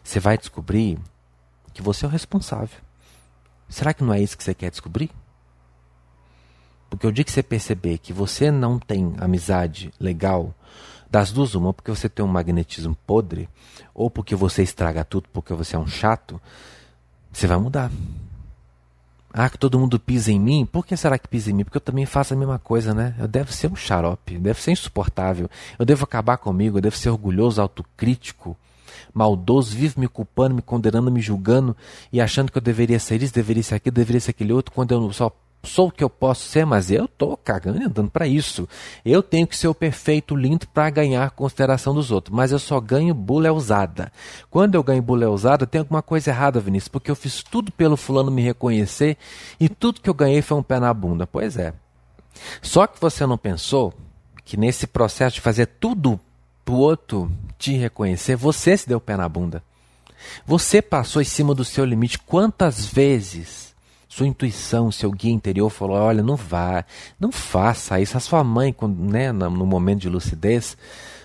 Você 0.02 0.22
vai 0.22 0.38
descobrir 0.38 0.98
que 1.74 1.82
você 1.82 2.06
é 2.06 2.08
o 2.08 2.12
responsável. 2.12 2.80
Será 3.67 3.93
que 3.93 4.06
não 4.06 4.13
é 4.13 4.22
isso 4.22 4.38
que 4.38 4.43
você 4.45 4.54
quer 4.54 4.72
descobrir? 4.72 5.12
Porque 6.89 7.06
o 7.06 7.12
dia 7.12 7.26
que 7.26 7.32
você 7.32 7.43
perceber 7.43 7.98
que 7.98 8.13
você 8.13 8.50
não 8.50 8.80
tem 8.80 9.15
amizade 9.19 9.93
legal, 10.00 10.56
das 11.12 11.30
duas, 11.30 11.56
uma, 11.56 11.74
porque 11.74 11.91
você 11.91 12.08
tem 12.08 12.24
um 12.24 12.30
magnetismo 12.30 12.95
podre, 13.06 13.50
ou 13.93 14.10
porque 14.10 14.34
você 14.34 14.63
estraga 14.63 15.04
tudo 15.04 15.28
porque 15.34 15.54
você 15.54 15.76
é 15.76 15.80
um 15.80 15.88
chato, 15.88 16.39
você 17.31 17.47
vai 17.47 17.57
mudar. 17.57 17.91
Ah, 19.31 19.49
que 19.49 19.57
todo 19.57 19.79
mundo 19.79 19.99
pisa 19.99 20.31
em 20.31 20.39
mim? 20.39 20.65
Por 20.65 20.85
que 20.85 20.97
será 20.97 21.17
que 21.19 21.27
pisa 21.27 21.51
em 21.51 21.53
mim? 21.53 21.63
Porque 21.63 21.77
eu 21.77 21.81
também 21.81 22.05
faço 22.05 22.33
a 22.33 22.37
mesma 22.37 22.57
coisa, 22.57 22.93
né? 22.93 23.15
Eu 23.19 23.27
devo 23.27 23.53
ser 23.53 23.71
um 23.71 23.75
xarope, 23.75 24.37
devo 24.37 24.59
ser 24.59 24.71
insuportável, 24.71 25.49
eu 25.77 25.85
devo 25.85 26.03
acabar 26.03 26.37
comigo, 26.37 26.77
eu 26.77 26.81
devo 26.81 26.97
ser 26.97 27.09
orgulhoso, 27.09 27.61
autocrítico 27.61 28.57
maldoso, 29.13 29.75
vive 29.75 29.99
me 29.99 30.07
culpando, 30.07 30.55
me 30.55 30.61
condenando, 30.61 31.11
me 31.11 31.21
julgando 31.21 31.75
e 32.11 32.21
achando 32.21 32.51
que 32.51 32.57
eu 32.57 32.61
deveria 32.61 32.99
ser 32.99 33.21
isso, 33.21 33.33
deveria 33.33 33.63
ser 33.63 33.75
aquilo, 33.75 33.95
deveria 33.95 34.21
ser 34.21 34.31
aquele 34.31 34.53
outro, 34.53 34.73
quando 34.73 34.93
eu 34.93 35.13
só 35.13 35.31
sou 35.63 35.88
o 35.88 35.91
que 35.91 36.04
eu 36.04 36.10
posso 36.10 36.48
ser, 36.48 36.65
mas 36.65 36.89
eu 36.89 37.08
tô 37.08 37.36
cagando 37.36 37.82
e 37.82 37.84
andando 37.84 38.10
para 38.10 38.28
isso. 38.28 38.67
Eu 39.04 39.22
tenho 39.22 39.45
que 39.45 39.58
ser 39.58 39.67
o 39.67 39.76
perfeito, 39.76 40.36
lindo 40.36 40.67
para 40.67 40.89
ganhar 40.89 41.30
consideração 41.32 41.93
dos 41.93 42.12
outros, 42.12 42.36
mas 42.36 42.52
eu 42.52 42.60
só 42.60 42.80
ganho 42.80 43.13
bula 43.13 43.52
usada. 43.52 44.12
Quando 44.50 44.76
eu 44.76 44.84
ganho 44.84 45.02
bula 45.02 45.30
usada, 45.30 45.67
tem 45.67 45.80
alguma 45.80 46.02
coisa 46.02 46.32
errada, 46.32 46.60
Vinícius, 46.60 46.88
porque 46.88 47.12
eu 47.12 47.15
fiz 47.15 47.43
tudo 47.43 47.72
pelo 47.72 47.98
fulano 47.98 48.32
me 48.32 48.41
reconhecer 48.41 49.17
e 49.60 49.67
tudo 49.67 50.02
que 50.02 50.10
eu 50.10 50.13
ganhei 50.13 50.41
foi 50.41 50.58
um 50.58 50.63
pé 50.63 50.80
na 50.80 50.93
bunda. 50.93 51.28
Pois 51.28 51.58
é. 51.58 51.74
Só 52.62 52.88
que 52.88 53.00
você 53.00 53.26
não 53.26 53.38
pensou 53.38 53.93
que 54.45 54.56
nesse 54.58 54.88
processo 54.88 55.36
de 55.36 55.41
fazer 55.41 55.65
tudo 55.65 56.19
pro 56.63 56.76
outro 56.76 57.32
te 57.58 57.74
reconhecer, 57.74 58.36
você 58.36 58.78
se 58.78 58.88
deu 58.88 59.02
pé 59.02 59.17
na 59.17 59.28
bunda. 59.28 59.62
Você 60.45 60.82
passou 60.82 61.22
em 61.22 61.26
cima 61.26 61.54
do 61.54 61.65
seu 61.65 61.86
limite. 61.86 62.19
Quantas 62.19 62.86
vezes 62.86 63.68
sua 64.10 64.28
intuição, 64.28 64.91
seu 64.91 65.12
guia 65.12 65.32
interior 65.32 65.69
falou: 65.69 65.95
olha, 65.95 66.24
não 66.24 66.36
vá, 66.36 66.84
não 67.19 67.32
faça 67.32 68.02
isso. 68.02 68.17
A 68.17 68.19
sua 68.19 68.43
mãe, 68.43 68.74
quando, 68.74 69.00
né, 69.00 69.32
no 69.32 69.65
momento 69.67 70.02
de 70.02 70.10
lucidez, 70.10 70.76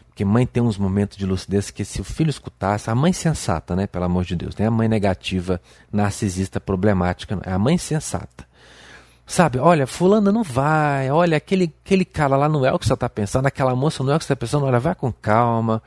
porque 0.06 0.24
mãe 0.24 0.46
tem 0.46 0.62
uns 0.62 0.76
momentos 0.76 1.16
de 1.16 1.24
lucidez 1.24 1.70
que 1.70 1.84
se 1.84 2.00
o 2.00 2.04
filho 2.04 2.28
escutasse, 2.28 2.90
a 2.90 2.94
mãe 2.94 3.12
sensata, 3.12 3.74
né, 3.74 3.86
pelo 3.86 4.04
amor 4.04 4.24
de 4.24 4.36
Deus, 4.36 4.54
não 4.54 4.64
é 4.64 4.68
a 4.68 4.70
mãe 4.70 4.86
negativa, 4.86 5.60
narcisista, 5.90 6.60
problemática, 6.60 7.36
é 7.42 7.50
a 7.50 7.58
mãe 7.58 7.78
sensata. 7.78 8.46
Sabe, 9.26 9.58
olha, 9.58 9.86
fulana 9.86 10.30
não 10.30 10.42
vai, 10.42 11.10
olha, 11.10 11.38
aquele, 11.38 11.72
aquele 11.82 12.04
cara 12.04 12.36
lá 12.36 12.46
não 12.46 12.66
é 12.66 12.72
o 12.72 12.78
que 12.78 12.86
você 12.86 12.92
está 12.92 13.08
pensando, 13.08 13.46
aquela 13.46 13.74
moça 13.74 14.04
não 14.04 14.12
é 14.12 14.16
o 14.16 14.18
que 14.18 14.24
você 14.26 14.34
está 14.34 14.40
pensando, 14.40 14.66
olha, 14.66 14.78
vai 14.78 14.94
com 14.94 15.10
calma. 15.10 15.82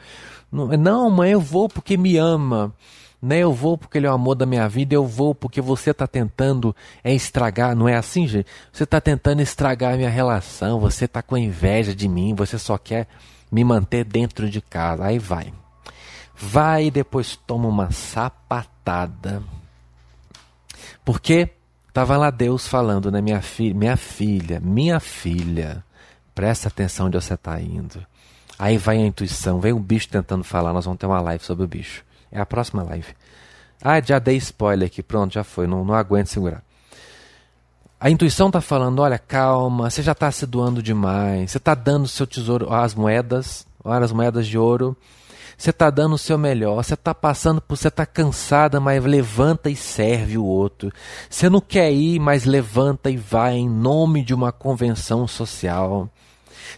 Não, 0.51 0.67
não, 0.69 1.09
mãe, 1.11 1.31
eu 1.31 1.39
vou 1.39 1.69
porque 1.69 1.95
me 1.95 2.17
ama. 2.17 2.73
Né, 3.19 3.39
eu 3.39 3.51
vou 3.51 3.77
porque 3.77 3.97
ele 3.97 4.05
é 4.05 4.11
o 4.11 4.13
amor 4.13 4.35
da 4.35 4.45
minha 4.45 4.69
vida, 4.69 4.93
eu 4.93 5.05
vou 5.05 5.33
porque 5.33 5.59
você 5.59 5.89
está 5.89 6.05
tentando 6.05 6.75
é 7.03 7.13
estragar, 7.13 7.75
não 7.75 7.89
é 7.89 7.95
assim, 7.95 8.27
gente? 8.27 8.47
Você 8.71 8.83
está 8.83 9.01
tentando 9.01 9.41
estragar 9.41 9.95
a 9.95 9.97
minha 9.97 10.09
relação, 10.09 10.79
você 10.79 11.05
está 11.05 11.23
com 11.23 11.35
inveja 11.35 11.95
de 11.95 12.07
mim, 12.07 12.35
você 12.35 12.59
só 12.59 12.77
quer 12.77 13.07
me 13.51 13.63
manter 13.63 14.03
dentro 14.03 14.49
de 14.49 14.61
casa. 14.61 15.05
Aí 15.05 15.17
vai. 15.17 15.51
Vai 16.35 16.85
e 16.85 16.91
depois 16.91 17.35
toma 17.35 17.67
uma 17.67 17.89
sapatada. 17.91 19.41
Porque 21.03 21.49
estava 21.87 22.17
lá 22.17 22.29
Deus 22.29 22.67
falando, 22.67 23.11
né, 23.11 23.19
minha, 23.21 23.41
fi 23.41 23.73
minha 23.73 23.97
filha, 23.97 24.59
minha 24.59 24.99
filha, 24.99 25.83
presta 26.35 26.67
atenção 26.67 27.07
onde 27.07 27.19
você 27.19 27.33
está 27.33 27.59
indo. 27.59 28.05
Aí 28.59 28.77
vai 28.77 28.97
a 28.97 29.05
intuição, 29.05 29.59
vem 29.59 29.73
o 29.73 29.79
bicho 29.79 30.09
tentando 30.09 30.43
falar. 30.43 30.73
Nós 30.73 30.85
vamos 30.85 30.99
ter 30.99 31.07
uma 31.07 31.21
live 31.21 31.43
sobre 31.43 31.63
o 31.65 31.67
bicho. 31.67 32.03
É 32.31 32.39
a 32.39 32.45
próxima 32.45 32.83
live. 32.83 33.13
Ah, 33.81 34.01
já 34.01 34.19
dei 34.19 34.37
spoiler 34.37 34.87
aqui, 34.87 35.03
pronto, 35.03 35.33
já 35.33 35.43
foi, 35.43 35.67
não, 35.67 35.85
não 35.85 35.93
aguento 35.93 36.27
segurar. 36.27 36.63
A 37.99 38.09
intuição 38.09 38.47
está 38.47 38.61
falando: 38.61 38.99
olha, 38.99 39.17
calma, 39.17 39.89
você 39.89 40.01
já 40.01 40.11
está 40.11 40.31
se 40.31 40.45
doando 40.45 40.81
demais, 40.83 41.51
você 41.51 41.57
está 41.57 41.73
dando 41.73 42.07
seu 42.07 42.27
tesouro, 42.27 42.71
as 42.73 42.93
moedas, 42.93 43.65
olha 43.83 44.05
as 44.05 44.11
moedas 44.11 44.47
de 44.47 44.57
ouro, 44.57 44.95
você 45.57 45.71
está 45.71 45.89
dando 45.89 46.13
o 46.13 46.17
seu 46.17 46.37
melhor, 46.37 46.83
você 46.83 46.93
está 46.93 47.15
passando 47.15 47.59
por, 47.59 47.75
você 47.75 47.87
está 47.87 48.05
cansada, 48.05 48.79
mas 48.79 49.03
levanta 49.03 49.69
e 49.69 49.75
serve 49.75 50.37
o 50.37 50.45
outro. 50.45 50.91
Você 51.27 51.49
não 51.49 51.59
quer 51.59 51.91
ir, 51.91 52.19
mas 52.19 52.45
levanta 52.45 53.09
e 53.09 53.17
vai 53.17 53.55
em 53.55 53.67
nome 53.67 54.23
de 54.23 54.33
uma 54.35 54.51
convenção 54.51 55.27
social. 55.27 56.07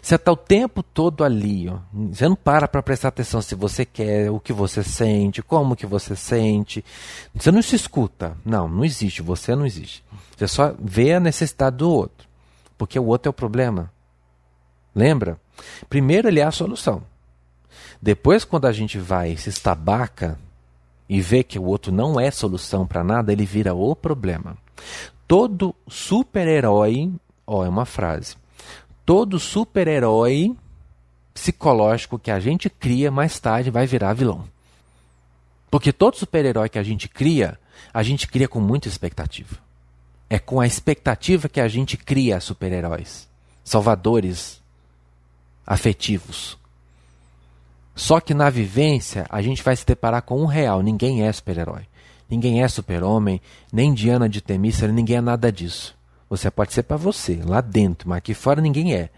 Você 0.00 0.14
está 0.14 0.32
o 0.32 0.36
tempo 0.36 0.82
todo 0.82 1.24
ali, 1.24 1.68
ó. 1.68 1.78
Você 1.92 2.28
não 2.28 2.36
para 2.36 2.68
para 2.68 2.82
prestar 2.82 3.08
atenção 3.08 3.42
se 3.42 3.54
você 3.54 3.84
quer, 3.84 4.30
o 4.30 4.40
que 4.40 4.52
você 4.52 4.82
sente, 4.82 5.42
como 5.42 5.76
que 5.76 5.86
você 5.86 6.14
sente. 6.14 6.84
Você 7.34 7.50
não 7.50 7.62
se 7.62 7.76
escuta. 7.76 8.36
Não, 8.44 8.68
não 8.68 8.84
existe. 8.84 9.22
Você 9.22 9.54
não 9.54 9.66
existe. 9.66 10.04
Você 10.36 10.48
só 10.48 10.74
vê 10.78 11.14
a 11.14 11.20
necessidade 11.20 11.76
do 11.76 11.90
outro. 11.90 12.28
Porque 12.78 12.98
o 12.98 13.06
outro 13.06 13.28
é 13.28 13.30
o 13.30 13.34
problema. 13.34 13.92
Lembra? 14.94 15.38
Primeiro 15.88 16.28
ele 16.28 16.40
é 16.40 16.44
a 16.44 16.50
solução. 16.50 17.02
Depois, 18.00 18.44
quando 18.44 18.66
a 18.66 18.72
gente 18.72 18.98
vai 18.98 19.36
se 19.36 19.50
estabaca 19.50 20.38
e 21.08 21.20
vê 21.20 21.42
que 21.42 21.58
o 21.58 21.64
outro 21.64 21.92
não 21.92 22.18
é 22.18 22.30
solução 22.30 22.86
para 22.86 23.04
nada, 23.04 23.32
ele 23.32 23.44
vira 23.44 23.74
o 23.74 23.94
problema. 23.94 24.56
Todo 25.28 25.74
super-herói, 25.86 27.12
ó, 27.46 27.64
é 27.64 27.68
uma 27.68 27.84
frase 27.84 28.36
todo 29.10 29.40
super-herói 29.40 30.56
psicológico 31.34 32.16
que 32.16 32.30
a 32.30 32.38
gente 32.38 32.70
cria 32.70 33.10
mais 33.10 33.40
tarde 33.40 33.68
vai 33.68 33.84
virar 33.84 34.12
vilão. 34.12 34.44
Porque 35.68 35.92
todo 35.92 36.16
super-herói 36.16 36.68
que 36.68 36.78
a 36.78 36.82
gente 36.84 37.08
cria, 37.08 37.58
a 37.92 38.04
gente 38.04 38.28
cria 38.28 38.46
com 38.46 38.60
muita 38.60 38.86
expectativa. 38.86 39.58
É 40.28 40.38
com 40.38 40.60
a 40.60 40.66
expectativa 40.66 41.48
que 41.48 41.60
a 41.60 41.66
gente 41.66 41.96
cria 41.96 42.38
super-heróis, 42.38 43.28
salvadores 43.64 44.62
afetivos. 45.66 46.56
Só 47.96 48.20
que 48.20 48.32
na 48.32 48.48
vivência 48.48 49.26
a 49.28 49.42
gente 49.42 49.60
vai 49.60 49.74
se 49.74 49.84
deparar 49.84 50.22
com 50.22 50.40
um 50.40 50.46
real: 50.46 50.82
ninguém 50.82 51.26
é 51.26 51.32
super-herói. 51.32 51.82
Ninguém 52.30 52.62
é 52.62 52.68
super-homem, 52.68 53.40
nem 53.72 53.92
Diana 53.92 54.28
de 54.28 54.40
Temícera, 54.40 54.92
ninguém 54.92 55.16
é 55.16 55.20
nada 55.20 55.50
disso. 55.50 55.98
Você 56.30 56.48
pode 56.48 56.72
ser 56.72 56.84
para 56.84 56.96
você, 56.96 57.40
lá 57.44 57.60
dentro, 57.60 58.08
mas 58.08 58.18
aqui 58.18 58.34
fora 58.34 58.60
ninguém 58.60 58.94
é. 58.94 59.10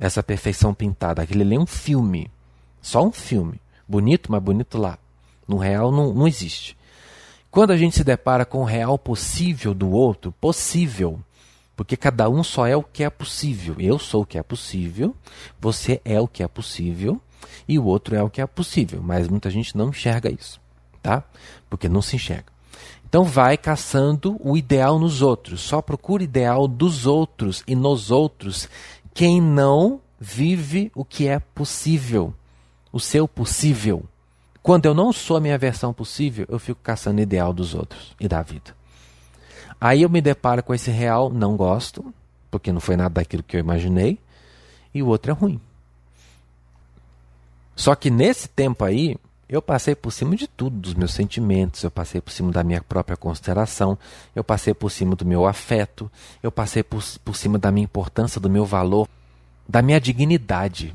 Essa 0.00 0.20
perfeição 0.20 0.74
pintada. 0.74 1.22
Aquele 1.22 1.42
ali 1.42 1.54
é 1.54 1.60
um 1.60 1.64
filme. 1.64 2.28
Só 2.82 3.06
um 3.06 3.12
filme. 3.12 3.60
Bonito, 3.86 4.32
mas 4.32 4.42
bonito 4.42 4.76
lá. 4.76 4.98
No 5.46 5.58
real 5.58 5.92
não, 5.92 6.12
não 6.12 6.26
existe. 6.26 6.76
Quando 7.52 7.70
a 7.70 7.76
gente 7.76 7.94
se 7.94 8.02
depara 8.02 8.44
com 8.44 8.58
o 8.58 8.64
real 8.64 8.98
possível 8.98 9.72
do 9.72 9.90
outro, 9.90 10.32
possível, 10.32 11.20
porque 11.76 11.96
cada 11.96 12.28
um 12.28 12.42
só 12.42 12.66
é 12.66 12.76
o 12.76 12.82
que 12.82 13.04
é 13.04 13.10
possível. 13.10 13.76
Eu 13.78 13.96
sou 13.96 14.22
o 14.22 14.26
que 14.26 14.36
é 14.36 14.42
possível, 14.42 15.14
você 15.60 16.00
é 16.04 16.20
o 16.20 16.26
que 16.26 16.42
é 16.42 16.48
possível 16.48 17.22
e 17.68 17.78
o 17.78 17.84
outro 17.84 18.16
é 18.16 18.22
o 18.22 18.28
que 18.28 18.40
é 18.40 18.46
possível. 18.46 19.00
Mas 19.00 19.28
muita 19.28 19.50
gente 19.50 19.76
não 19.76 19.90
enxerga 19.90 20.28
isso, 20.28 20.60
tá? 21.00 21.22
Porque 21.70 21.88
não 21.88 22.02
se 22.02 22.16
enxerga. 22.16 22.55
Então 23.16 23.24
vai 23.24 23.56
caçando 23.56 24.36
o 24.40 24.58
ideal 24.58 24.98
nos 24.98 25.22
outros. 25.22 25.62
Só 25.62 25.80
procura 25.80 26.22
ideal 26.22 26.68
dos 26.68 27.06
outros 27.06 27.64
e 27.66 27.74
nos 27.74 28.10
outros 28.10 28.68
quem 29.14 29.40
não 29.40 30.02
vive 30.20 30.92
o 30.94 31.02
que 31.02 31.26
é 31.26 31.38
possível, 31.38 32.34
o 32.92 33.00
seu 33.00 33.26
possível. 33.26 34.04
Quando 34.62 34.84
eu 34.84 34.92
não 34.92 35.14
sou 35.14 35.38
a 35.38 35.40
minha 35.40 35.56
versão 35.56 35.94
possível, 35.94 36.44
eu 36.50 36.58
fico 36.58 36.78
caçando 36.82 37.18
ideal 37.18 37.54
dos 37.54 37.74
outros 37.74 38.14
e 38.20 38.28
da 38.28 38.42
vida. 38.42 38.76
Aí 39.80 40.02
eu 40.02 40.10
me 40.10 40.20
deparo 40.20 40.62
com 40.62 40.74
esse 40.74 40.90
real, 40.90 41.30
não 41.30 41.56
gosto, 41.56 42.12
porque 42.50 42.70
não 42.70 42.80
foi 42.80 42.98
nada 42.98 43.14
daquilo 43.14 43.42
que 43.42 43.56
eu 43.56 43.60
imaginei, 43.60 44.18
e 44.92 45.02
o 45.02 45.06
outro 45.06 45.30
é 45.30 45.34
ruim. 45.34 45.58
Só 47.74 47.94
que 47.94 48.10
nesse 48.10 48.46
tempo 48.46 48.84
aí, 48.84 49.16
eu 49.48 49.62
passei 49.62 49.94
por 49.94 50.10
cima 50.10 50.34
de 50.34 50.48
tudo, 50.48 50.76
dos 50.76 50.94
meus 50.94 51.14
sentimentos, 51.14 51.82
eu 51.84 51.90
passei 51.90 52.20
por 52.20 52.32
cima 52.32 52.50
da 52.50 52.64
minha 52.64 52.82
própria 52.82 53.16
consideração, 53.16 53.96
eu 54.34 54.42
passei 54.42 54.74
por 54.74 54.90
cima 54.90 55.14
do 55.14 55.24
meu 55.24 55.46
afeto, 55.46 56.10
eu 56.42 56.50
passei 56.50 56.82
por, 56.82 57.02
por 57.24 57.36
cima 57.36 57.56
da 57.56 57.70
minha 57.70 57.84
importância, 57.84 58.40
do 58.40 58.50
meu 58.50 58.64
valor, 58.64 59.08
da 59.68 59.80
minha 59.80 60.00
dignidade. 60.00 60.94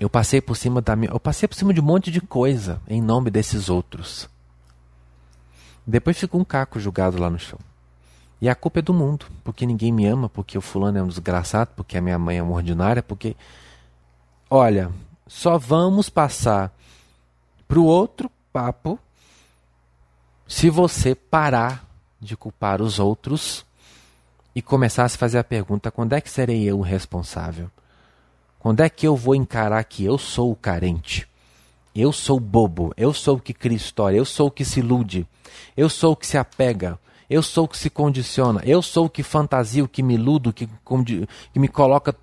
Eu 0.00 0.10
passei 0.10 0.40
por 0.40 0.56
cima 0.56 0.82
da 0.82 0.96
minha, 0.96 1.12
eu 1.12 1.20
passei 1.20 1.46
por 1.48 1.54
cima 1.54 1.72
de 1.72 1.80
um 1.80 1.84
monte 1.84 2.10
de 2.10 2.20
coisa 2.20 2.80
em 2.88 3.00
nome 3.00 3.30
desses 3.30 3.68
outros. 3.68 4.28
Depois 5.86 6.18
fica 6.18 6.36
um 6.36 6.44
caco 6.44 6.80
julgado 6.80 7.20
lá 7.20 7.30
no 7.30 7.38
chão. 7.38 7.58
E 8.40 8.48
a 8.48 8.56
culpa 8.56 8.80
é 8.80 8.82
do 8.82 8.92
mundo, 8.92 9.26
porque 9.44 9.64
ninguém 9.64 9.92
me 9.92 10.04
ama, 10.04 10.28
porque 10.28 10.58
o 10.58 10.60
fulano 10.60 10.98
é 10.98 11.02
um 11.02 11.06
desgraçado, 11.06 11.70
porque 11.76 11.96
a 11.96 12.00
minha 12.00 12.18
mãe 12.18 12.38
é 12.38 12.42
uma 12.42 12.54
ordinária, 12.54 13.02
porque 13.02 13.36
olha, 14.50 14.90
só 15.26 15.56
vamos 15.56 16.10
passar 16.10 16.74
para 17.74 17.80
o 17.80 17.86
outro 17.86 18.30
papo 18.52 18.96
se 20.46 20.70
você 20.70 21.12
parar 21.12 21.84
de 22.20 22.36
culpar 22.36 22.80
os 22.80 23.00
outros 23.00 23.66
e 24.54 24.62
começar 24.62 25.04
a 25.04 25.08
se 25.08 25.18
fazer 25.18 25.38
a 25.38 25.44
pergunta: 25.44 25.90
quando 25.90 26.12
é 26.12 26.20
que 26.20 26.30
serei 26.30 26.62
eu 26.62 26.78
o 26.78 26.82
responsável? 26.82 27.68
Quando 28.60 28.78
é 28.78 28.88
que 28.88 29.04
eu 29.04 29.16
vou 29.16 29.34
encarar 29.34 29.82
que 29.82 30.04
eu 30.04 30.16
sou 30.16 30.52
o 30.52 30.56
carente? 30.56 31.26
Eu 31.92 32.12
sou 32.12 32.38
bobo, 32.38 32.94
eu 32.96 33.12
sou 33.12 33.38
o 33.38 33.40
que 33.40 33.52
cria 33.52 33.76
história, 33.76 34.18
eu 34.18 34.24
sou 34.24 34.46
o 34.46 34.52
que 34.52 34.64
se 34.64 34.78
ilude, 34.78 35.26
eu 35.76 35.88
sou 35.88 36.12
o 36.12 36.16
que 36.16 36.28
se 36.28 36.38
apega, 36.38 36.96
eu 37.28 37.42
sou 37.42 37.64
o 37.64 37.68
que 37.68 37.76
se 37.76 37.90
condiciona, 37.90 38.60
eu 38.64 38.80
sou 38.82 39.06
o 39.06 39.10
que 39.10 39.24
fantasia, 39.24 39.82
o 39.82 39.88
que 39.88 40.00
me 40.00 40.14
iludo, 40.14 40.52
que, 40.52 40.68
que 41.52 41.58
me 41.58 41.66
coloca 41.66 42.14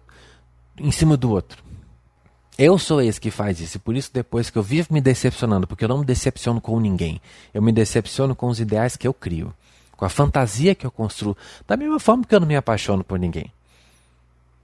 em 0.78 0.92
cima 0.92 1.18
do 1.18 1.30
outro. 1.30 1.70
Eu 2.63 2.78
sou 2.78 3.02
esse 3.02 3.19
que 3.19 3.32
faz 3.32 3.60
isso, 3.60 3.78
e 3.78 3.80
por 3.80 3.95
isso 3.95 4.12
depois 4.13 4.52
que 4.52 4.58
eu 4.60 4.62
vivo 4.62 4.93
me 4.93 5.02
decepcionando, 5.02 5.65
porque 5.65 5.84
eu 5.84 5.89
não 5.89 5.97
me 5.97 6.06
decepciono 6.06 6.62
com 6.62 6.80
ninguém, 6.80 7.19
eu 7.56 7.60
me 7.60 7.71
decepciono 7.71 8.36
com 8.36 8.45
os 8.50 8.60
ideais 8.60 8.95
que 8.95 9.08
eu 9.08 9.15
crio, 9.15 9.52
com 9.97 10.06
a 10.06 10.10
fantasia 10.10 10.76
que 10.76 10.86
eu 10.86 10.91
construo, 10.91 11.36
da 11.67 11.76
mesma 11.76 12.00
forma 12.00 12.24
que 12.24 12.36
eu 12.36 12.39
não 12.39 12.45
me 12.45 12.56
apaixono 12.56 13.04
por 13.04 13.17
ninguém. 13.17 13.52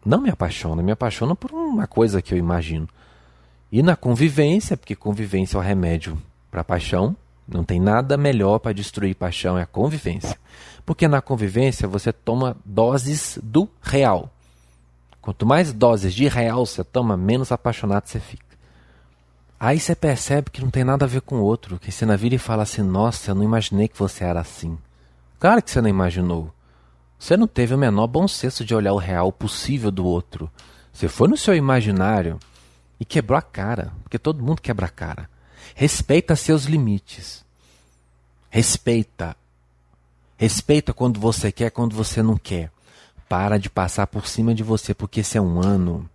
Não 0.05 0.21
me 0.21 0.29
apaixono, 0.29 0.83
me 0.83 0.91
apaixono 0.91 1.35
por 1.35 1.51
uma 1.51 1.87
coisa 1.87 2.21
que 2.21 2.35
eu 2.35 2.37
imagino. 2.37 2.87
E 3.71 3.81
na 3.81 3.95
convivência, 3.95 4.77
porque 4.77 4.95
convivência 4.95 5.57
é 5.57 5.59
o 5.59 5.63
remédio 5.63 6.21
para 6.51 6.63
paixão, 6.63 7.15
não 7.47 7.63
tem 7.63 7.79
nada 7.79 8.15
melhor 8.15 8.59
para 8.59 8.73
destruir 8.73 9.15
paixão, 9.15 9.57
é 9.57 9.63
a 9.63 9.65
convivência. 9.65 10.37
Porque 10.85 11.07
na 11.07 11.19
convivência 11.19 11.87
você 11.87 12.13
toma 12.13 12.55
doses 12.63 13.39
do 13.41 13.67
real. 13.81 14.31
Quanto 15.27 15.45
mais 15.45 15.73
doses 15.73 16.13
de 16.13 16.25
real 16.29 16.65
você 16.65 16.85
toma, 16.85 17.17
menos 17.17 17.51
apaixonado 17.51 18.07
você 18.07 18.17
fica. 18.17 18.57
Aí 19.59 19.77
você 19.77 19.93
percebe 19.93 20.49
que 20.49 20.61
não 20.61 20.69
tem 20.69 20.85
nada 20.85 21.03
a 21.03 21.07
ver 21.07 21.19
com 21.19 21.39
o 21.39 21.43
outro, 21.43 21.77
que 21.77 21.91
você 21.91 22.05
na 22.05 22.15
vida 22.15 22.35
e 22.35 22.37
fala 22.37 22.63
assim: 22.63 22.81
Nossa, 22.81 23.31
eu 23.31 23.35
não 23.35 23.43
imaginei 23.43 23.89
que 23.89 23.99
você 23.99 24.23
era 24.23 24.39
assim. 24.39 24.77
Claro 25.37 25.61
que 25.61 25.69
você 25.69 25.81
não 25.81 25.89
imaginou. 25.89 26.49
Você 27.19 27.35
não 27.35 27.45
teve 27.45 27.75
o 27.75 27.77
menor 27.77 28.07
bom 28.07 28.25
senso 28.25 28.63
de 28.63 28.73
olhar 28.73 28.93
o 28.93 28.97
real 28.97 29.29
possível 29.29 29.91
do 29.91 30.05
outro. 30.05 30.49
Você 30.93 31.09
foi 31.09 31.27
no 31.27 31.35
seu 31.35 31.53
imaginário 31.53 32.39
e 32.97 33.03
quebrou 33.03 33.37
a 33.37 33.41
cara, 33.41 33.91
porque 34.03 34.17
todo 34.17 34.41
mundo 34.41 34.61
quebra 34.61 34.85
a 34.85 34.89
cara. 34.89 35.29
Respeita 35.75 36.37
seus 36.37 36.63
limites. 36.63 37.43
Respeita. 38.49 39.35
Respeita 40.37 40.93
quando 40.93 41.19
você 41.19 41.51
quer, 41.51 41.69
quando 41.69 41.97
você 41.97 42.23
não 42.23 42.37
quer 42.37 42.71
para 43.29 43.57
de 43.57 43.69
passar 43.69 44.07
por 44.07 44.27
cima 44.27 44.53
de 44.53 44.63
você, 44.63 44.93
porque 44.93 45.21
esse 45.21 45.37
é 45.37 45.41
um 45.41 45.59
ano 45.59 46.09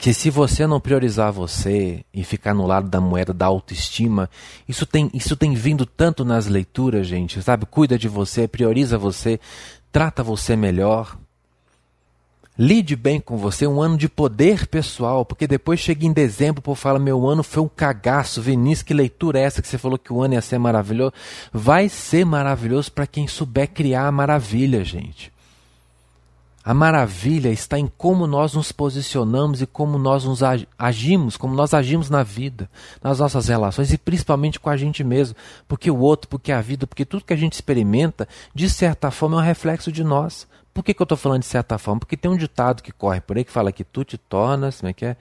que 0.00 0.14
se 0.14 0.30
você 0.30 0.66
não 0.66 0.80
priorizar 0.80 1.30
você 1.30 2.02
e 2.12 2.24
ficar 2.24 2.54
no 2.54 2.66
lado 2.66 2.88
da 2.88 3.02
moeda 3.02 3.34
da 3.34 3.44
autoestima, 3.44 4.30
isso 4.66 4.86
tem, 4.86 5.10
isso 5.12 5.36
tem 5.36 5.52
vindo 5.52 5.84
tanto 5.84 6.24
nas 6.24 6.46
leituras, 6.46 7.06
gente, 7.06 7.42
sabe? 7.42 7.66
Cuida 7.66 7.98
de 7.98 8.08
você, 8.08 8.48
prioriza 8.48 8.96
você, 8.96 9.38
trata 9.92 10.22
você 10.22 10.56
melhor. 10.56 11.18
Lide 12.58 12.96
bem 12.96 13.20
com 13.20 13.36
você, 13.36 13.66
um 13.66 13.80
ano 13.80 13.98
de 13.98 14.08
poder 14.08 14.66
pessoal, 14.66 15.22
porque 15.24 15.46
depois 15.46 15.80
chega 15.80 16.06
em 16.06 16.12
dezembro, 16.14 16.62
por 16.62 16.76
fala, 16.76 16.98
meu 16.98 17.28
ano 17.28 17.42
foi 17.42 17.62
um 17.62 17.68
cagaço, 17.68 18.40
Vinícius, 18.40 18.82
que 18.82 18.94
leitura 18.94 19.38
é 19.38 19.42
essa 19.42 19.60
que 19.60 19.68
você 19.68 19.76
falou 19.76 19.98
que 19.98 20.12
o 20.12 20.22
ano 20.22 20.32
ia 20.32 20.40
ser 20.40 20.58
maravilhoso? 20.58 21.12
Vai 21.52 21.90
ser 21.90 22.24
maravilhoso 22.24 22.90
para 22.90 23.06
quem 23.06 23.28
souber 23.28 23.68
criar 23.68 24.06
a 24.06 24.12
maravilha, 24.12 24.82
gente. 24.82 25.30
A 26.62 26.74
maravilha 26.74 27.48
está 27.48 27.78
em 27.78 27.86
como 27.86 28.26
nós 28.26 28.52
nos 28.52 28.70
posicionamos 28.70 29.62
e 29.62 29.66
como 29.66 29.98
nós 29.98 30.24
nos 30.24 30.40
agimos, 30.78 31.38
como 31.38 31.54
nós 31.54 31.72
agimos 31.72 32.10
na 32.10 32.22
vida, 32.22 32.68
nas 33.02 33.18
nossas 33.18 33.48
relações 33.48 33.92
e 33.92 33.98
principalmente 33.98 34.60
com 34.60 34.68
a 34.68 34.76
gente 34.76 35.02
mesmo. 35.02 35.34
Porque 35.66 35.90
o 35.90 35.98
outro, 35.98 36.28
porque 36.28 36.52
a 36.52 36.60
vida, 36.60 36.86
porque 36.86 37.06
tudo 37.06 37.24
que 37.24 37.32
a 37.32 37.36
gente 37.36 37.54
experimenta, 37.54 38.28
de 38.54 38.68
certa 38.68 39.10
forma, 39.10 39.38
é 39.38 39.40
um 39.40 39.44
reflexo 39.44 39.90
de 39.90 40.04
nós. 40.04 40.46
Por 40.74 40.84
que, 40.84 40.92
que 40.92 41.00
eu 41.00 41.04
estou 41.04 41.16
falando 41.16 41.40
de 41.40 41.46
certa 41.46 41.78
forma? 41.78 42.00
Porque 42.00 42.16
tem 42.16 42.30
um 42.30 42.36
ditado 42.36 42.82
que 42.82 42.92
corre 42.92 43.22
por 43.22 43.38
aí 43.38 43.44
que 43.44 43.50
fala 43.50 43.72
que 43.72 43.82
tu 43.82 44.04
te 44.04 44.18
tornas, 44.18 44.80
como 44.80 44.90
é 44.90 44.92
que 44.92 45.06
é? 45.06 45.16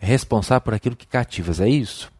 Responsável 0.00 0.62
por 0.62 0.74
aquilo 0.74 0.96
que 0.96 1.06
cativas, 1.06 1.60
é 1.60 1.68
isso? 1.68 2.10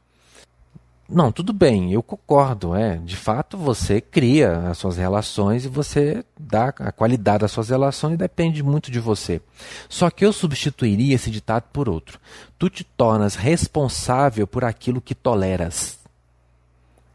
Não, 1.09 1.31
tudo 1.31 1.53
bem, 1.53 1.93
eu 1.93 2.03
concordo. 2.03 2.75
É, 2.75 2.97
de 2.97 3.17
fato, 3.17 3.57
você 3.57 4.01
cria 4.01 4.71
as 4.71 4.79
suas 4.79 4.97
relações 4.97 5.65
e 5.65 5.69
você 5.69 6.25
dá 6.39 6.69
a 6.69 6.91
qualidade 6.91 7.43
das 7.43 7.53
suas 7.53 7.69
relações 7.69 8.19
depende 8.19 8.63
muito 8.63 8.91
de 8.91 8.99
você. 8.99 9.41
Só 9.89 10.11
que 10.11 10.25
eu 10.25 10.33
substituiria 10.33 11.15
esse 11.15 11.31
ditado 11.31 11.65
por 11.73 11.89
outro. 11.89 12.19
Tu 12.59 12.69
te 12.69 12.85
tornas 12.85 13.37
responsável 13.37 14.47
por 14.47 14.65
aquilo 14.65 15.01
que 15.01 15.15
toleras. 15.15 15.99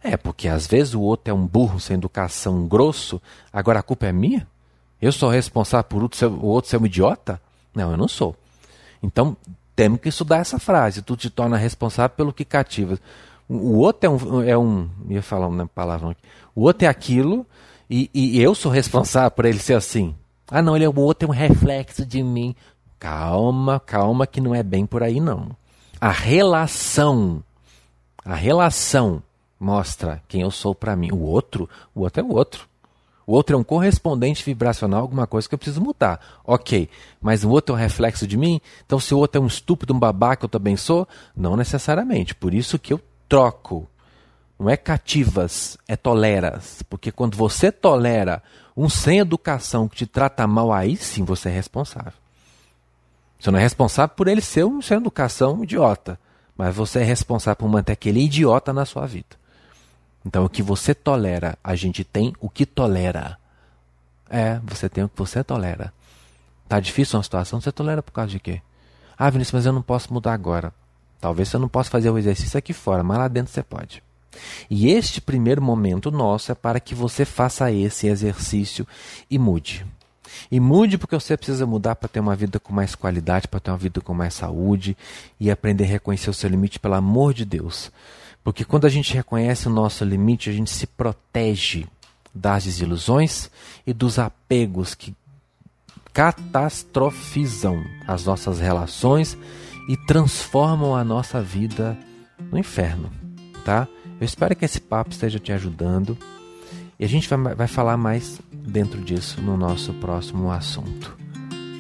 É, 0.02 0.16
porque 0.16 0.48
às 0.48 0.66
vezes 0.66 0.94
o 0.94 1.02
outro 1.02 1.30
é 1.30 1.34
um 1.34 1.46
burro 1.46 1.80
sem 1.80 1.96
educação, 1.96 2.58
um 2.58 2.68
grosso, 2.68 3.22
agora 3.52 3.80
a 3.80 3.84
culpa 3.84 4.08
é 4.08 4.12
minha? 4.12 4.48
Eu 5.02 5.12
sou 5.12 5.30
responsável 5.30 5.84
por 5.84 6.02
o 6.02 6.46
outro 6.46 6.70
ser 6.70 6.78
um 6.78 6.86
idiota? 6.86 7.42
Não, 7.76 7.92
eu 7.92 7.98
não 7.98 8.08
sou. 8.08 8.36
Então, 9.04 9.36
temos 9.76 10.00
que 10.00 10.10
estudar 10.10 10.38
essa 10.38 10.60
frase. 10.60 11.02
Tu 11.02 11.16
te 11.18 11.30
torna 11.30 11.58
responsável 11.58 12.16
pelo 12.16 12.34
que 12.34 12.46
cativas. 12.46 13.00
O 13.54 13.80
outro 13.80 14.08
é 14.08 14.10
um. 14.10 14.44
É 14.44 14.58
um 14.58 14.90
ia 15.10 15.22
falar 15.22 15.48
uma 15.48 15.68
palavra 15.68 16.12
aqui. 16.12 16.22
O 16.56 16.62
outro 16.62 16.86
é 16.86 16.88
aquilo 16.88 17.46
e, 17.90 18.10
e 18.14 18.42
eu 18.42 18.56
sou 18.56 18.72
responsável 18.72 19.30
por 19.32 19.44
ele 19.44 19.60
ser 19.60 19.74
assim. 19.74 20.16
Ah, 20.50 20.62
não, 20.62 20.76
ele 20.76 20.86
é 20.86 20.90
o 20.90 20.98
outro 20.98 21.28
é 21.28 21.30
um 21.30 21.36
reflexo 21.36 22.06
de 22.06 22.24
mim. 22.24 22.56
Calma, 22.98 23.80
calma, 23.80 24.26
que 24.26 24.40
não 24.40 24.56
é 24.56 24.64
bem 24.64 24.86
por 24.86 25.04
aí, 25.04 25.20
não. 25.20 25.50
A 26.00 26.12
relação, 26.12 27.44
a 28.24 28.36
relação 28.36 29.22
mostra 29.60 30.22
quem 30.30 30.42
eu 30.42 30.52
sou 30.52 30.74
para 30.74 30.96
mim. 30.96 31.10
O 31.12 31.20
outro, 31.20 31.70
o 31.94 32.02
outro 32.02 32.22
é 32.22 32.24
o 32.24 32.34
outro. 32.34 32.70
O 33.28 33.34
outro 33.34 33.56
é 33.56 33.60
um 33.60 33.64
correspondente 33.64 34.44
vibracional, 34.44 35.02
alguma 35.02 35.28
coisa 35.28 35.48
que 35.48 35.54
eu 35.54 35.60
preciso 35.60 35.82
mudar. 35.82 36.20
Ok, 36.46 36.90
mas 37.22 37.44
o 37.44 37.50
outro 37.50 37.76
é 37.76 37.78
um 37.78 37.82
reflexo 37.82 38.26
de 38.26 38.38
mim? 38.38 38.62
Então, 38.86 39.00
se 39.00 39.14
o 39.14 39.18
outro 39.18 39.42
é 39.42 39.44
um 39.44 39.48
estúpido, 39.48 39.94
um 39.94 40.00
babaca, 40.00 40.46
eu 40.46 40.50
também 40.50 40.78
sou? 40.78 41.08
Não 41.36 41.56
necessariamente. 41.56 42.34
Por 42.34 42.54
isso 42.54 42.80
que 42.80 42.94
eu 42.94 43.02
troco. 43.32 43.90
Não 44.60 44.70
é 44.70 44.76
cativas, 44.76 45.78
é 45.88 45.96
toleras. 45.96 46.84
Porque 46.90 47.14
quando 47.14 47.38
você 47.38 47.72
tolera 47.72 48.44
um 48.76 48.90
sem 48.90 49.20
educação 49.20 49.88
que 49.88 49.96
te 49.96 50.06
trata 50.06 50.46
mal, 50.46 50.74
aí 50.74 50.98
sim 50.98 51.24
você 51.24 51.48
é 51.48 51.52
responsável. 51.54 52.12
Você 53.40 53.50
não 53.50 53.58
é 53.58 53.62
responsável 53.62 54.14
por 54.18 54.28
ele 54.28 54.42
ser 54.42 54.66
um 54.66 54.82
sem 54.82 54.98
educação 54.98 55.64
idiota. 55.64 56.20
Mas 56.58 56.76
você 56.76 57.00
é 57.00 57.04
responsável 57.04 57.56
por 57.56 57.70
manter 57.70 57.94
aquele 57.94 58.20
idiota 58.20 58.74
na 58.74 58.86
sua 58.86 59.08
vida. 59.08 59.40
Então, 60.26 60.44
o 60.44 60.50
que 60.50 60.62
você 60.62 60.94
tolera, 60.94 61.58
a 61.64 61.74
gente 61.74 62.04
tem 62.04 62.34
o 62.42 62.50
que 62.50 62.66
tolera. 62.66 63.40
É, 64.30 64.60
você 64.64 64.90
tem 64.90 65.06
o 65.06 65.10
que 65.10 65.18
você 65.18 65.42
tolera. 65.42 65.94
Tá 66.68 66.82
difícil 66.82 67.18
uma 67.18 67.24
situação, 67.24 67.62
você 67.62 67.72
tolera 67.72 68.04
por 68.04 68.12
causa 68.12 68.30
de 68.30 68.40
quê? 68.42 68.62
Ah, 69.18 69.30
Vinícius, 69.30 69.54
mas 69.54 69.66
eu 69.66 69.74
não 69.74 69.82
posso 69.82 70.14
mudar 70.14 70.34
agora. 70.34 70.74
Talvez 71.22 71.50
você 71.50 71.58
não 71.60 71.70
possa 71.70 71.92
fazer 71.92 72.10
o 72.10 72.18
exercício 72.18 72.58
aqui 72.58 72.74
fora, 72.74 73.04
mas 73.04 73.20
lá 73.20 73.28
dentro 73.28 73.54
você 73.54 73.62
pode. 73.62 74.04
E 74.70 74.90
este 74.90 75.22
primeiro 75.22 75.62
momento 75.62 76.10
nosso 76.10 76.52
é 76.52 76.56
para 76.56 76.80
que 76.80 76.96
você 76.96 77.24
faça 77.24 77.72
esse 77.72 78.08
exercício 78.08 78.88
e 79.30 79.38
mude. 79.38 79.86
E 80.50 80.60
mude 80.60 80.98
porque 80.98 81.16
você 81.16 81.38
precisa 81.38 81.66
mudar 81.66 81.96
para 81.96 82.10
ter 82.10 82.20
uma 82.20 82.36
vida 82.36 82.60
com 82.60 82.74
mais 82.74 82.96
qualidade, 82.96 83.48
para 83.48 83.60
ter 83.60 83.70
uma 83.70 83.78
vida 83.78 84.02
com 84.02 84.14
mais 84.14 84.34
saúde 84.34 84.98
e 85.40 85.52
aprender 85.52 85.84
a 85.84 85.88
reconhecer 85.88 86.30
o 86.30 86.34
seu 86.34 86.50
limite, 86.50 86.80
pelo 86.80 86.96
amor 86.96 87.34
de 87.34 87.46
Deus. 87.46 87.92
Porque 88.44 88.66
quando 88.66 88.86
a 88.86 88.90
gente 88.90 89.14
reconhece 89.14 89.68
o 89.68 89.72
nosso 89.72 90.04
limite, 90.04 90.50
a 90.50 90.54
gente 90.54 90.72
se 90.72 90.88
protege 90.88 91.86
das 92.34 92.64
desilusões 92.64 93.52
e 93.86 93.94
dos 93.94 94.18
apegos 94.18 94.96
que 94.96 95.14
catastrofizam 96.14 97.84
as 98.08 98.26
nossas 98.26 98.60
relações 98.60 99.38
e 99.92 99.98
transformam 99.98 100.96
a 100.96 101.04
nossa 101.04 101.42
vida 101.42 101.98
no 102.50 102.58
inferno, 102.58 103.12
tá? 103.66 103.86
Eu 104.22 104.24
espero 104.24 104.56
que 104.56 104.64
esse 104.64 104.80
papo 104.80 105.12
esteja 105.12 105.38
te 105.38 105.52
ajudando 105.52 106.18
e 106.98 107.04
a 107.04 107.10
gente 107.10 107.28
vai, 107.28 107.54
vai 107.54 107.68
falar 107.68 107.98
mais 107.98 108.40
dentro 108.54 109.02
disso 109.02 109.42
no 109.42 109.58
nosso 109.58 109.92
próximo 109.96 110.50
assunto. 110.50 111.18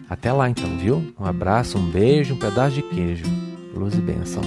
Até 0.09 0.29
lá 0.33 0.49
então, 0.49 0.77
viu? 0.77 1.15
Um 1.17 1.25
abraço, 1.25 1.77
um 1.77 1.89
beijo, 1.89 2.33
um 2.33 2.37
pedaço 2.37 2.75
de 2.75 2.81
queijo. 2.81 3.23
Luz 3.73 3.93
e 3.93 4.01
bênção. 4.01 4.41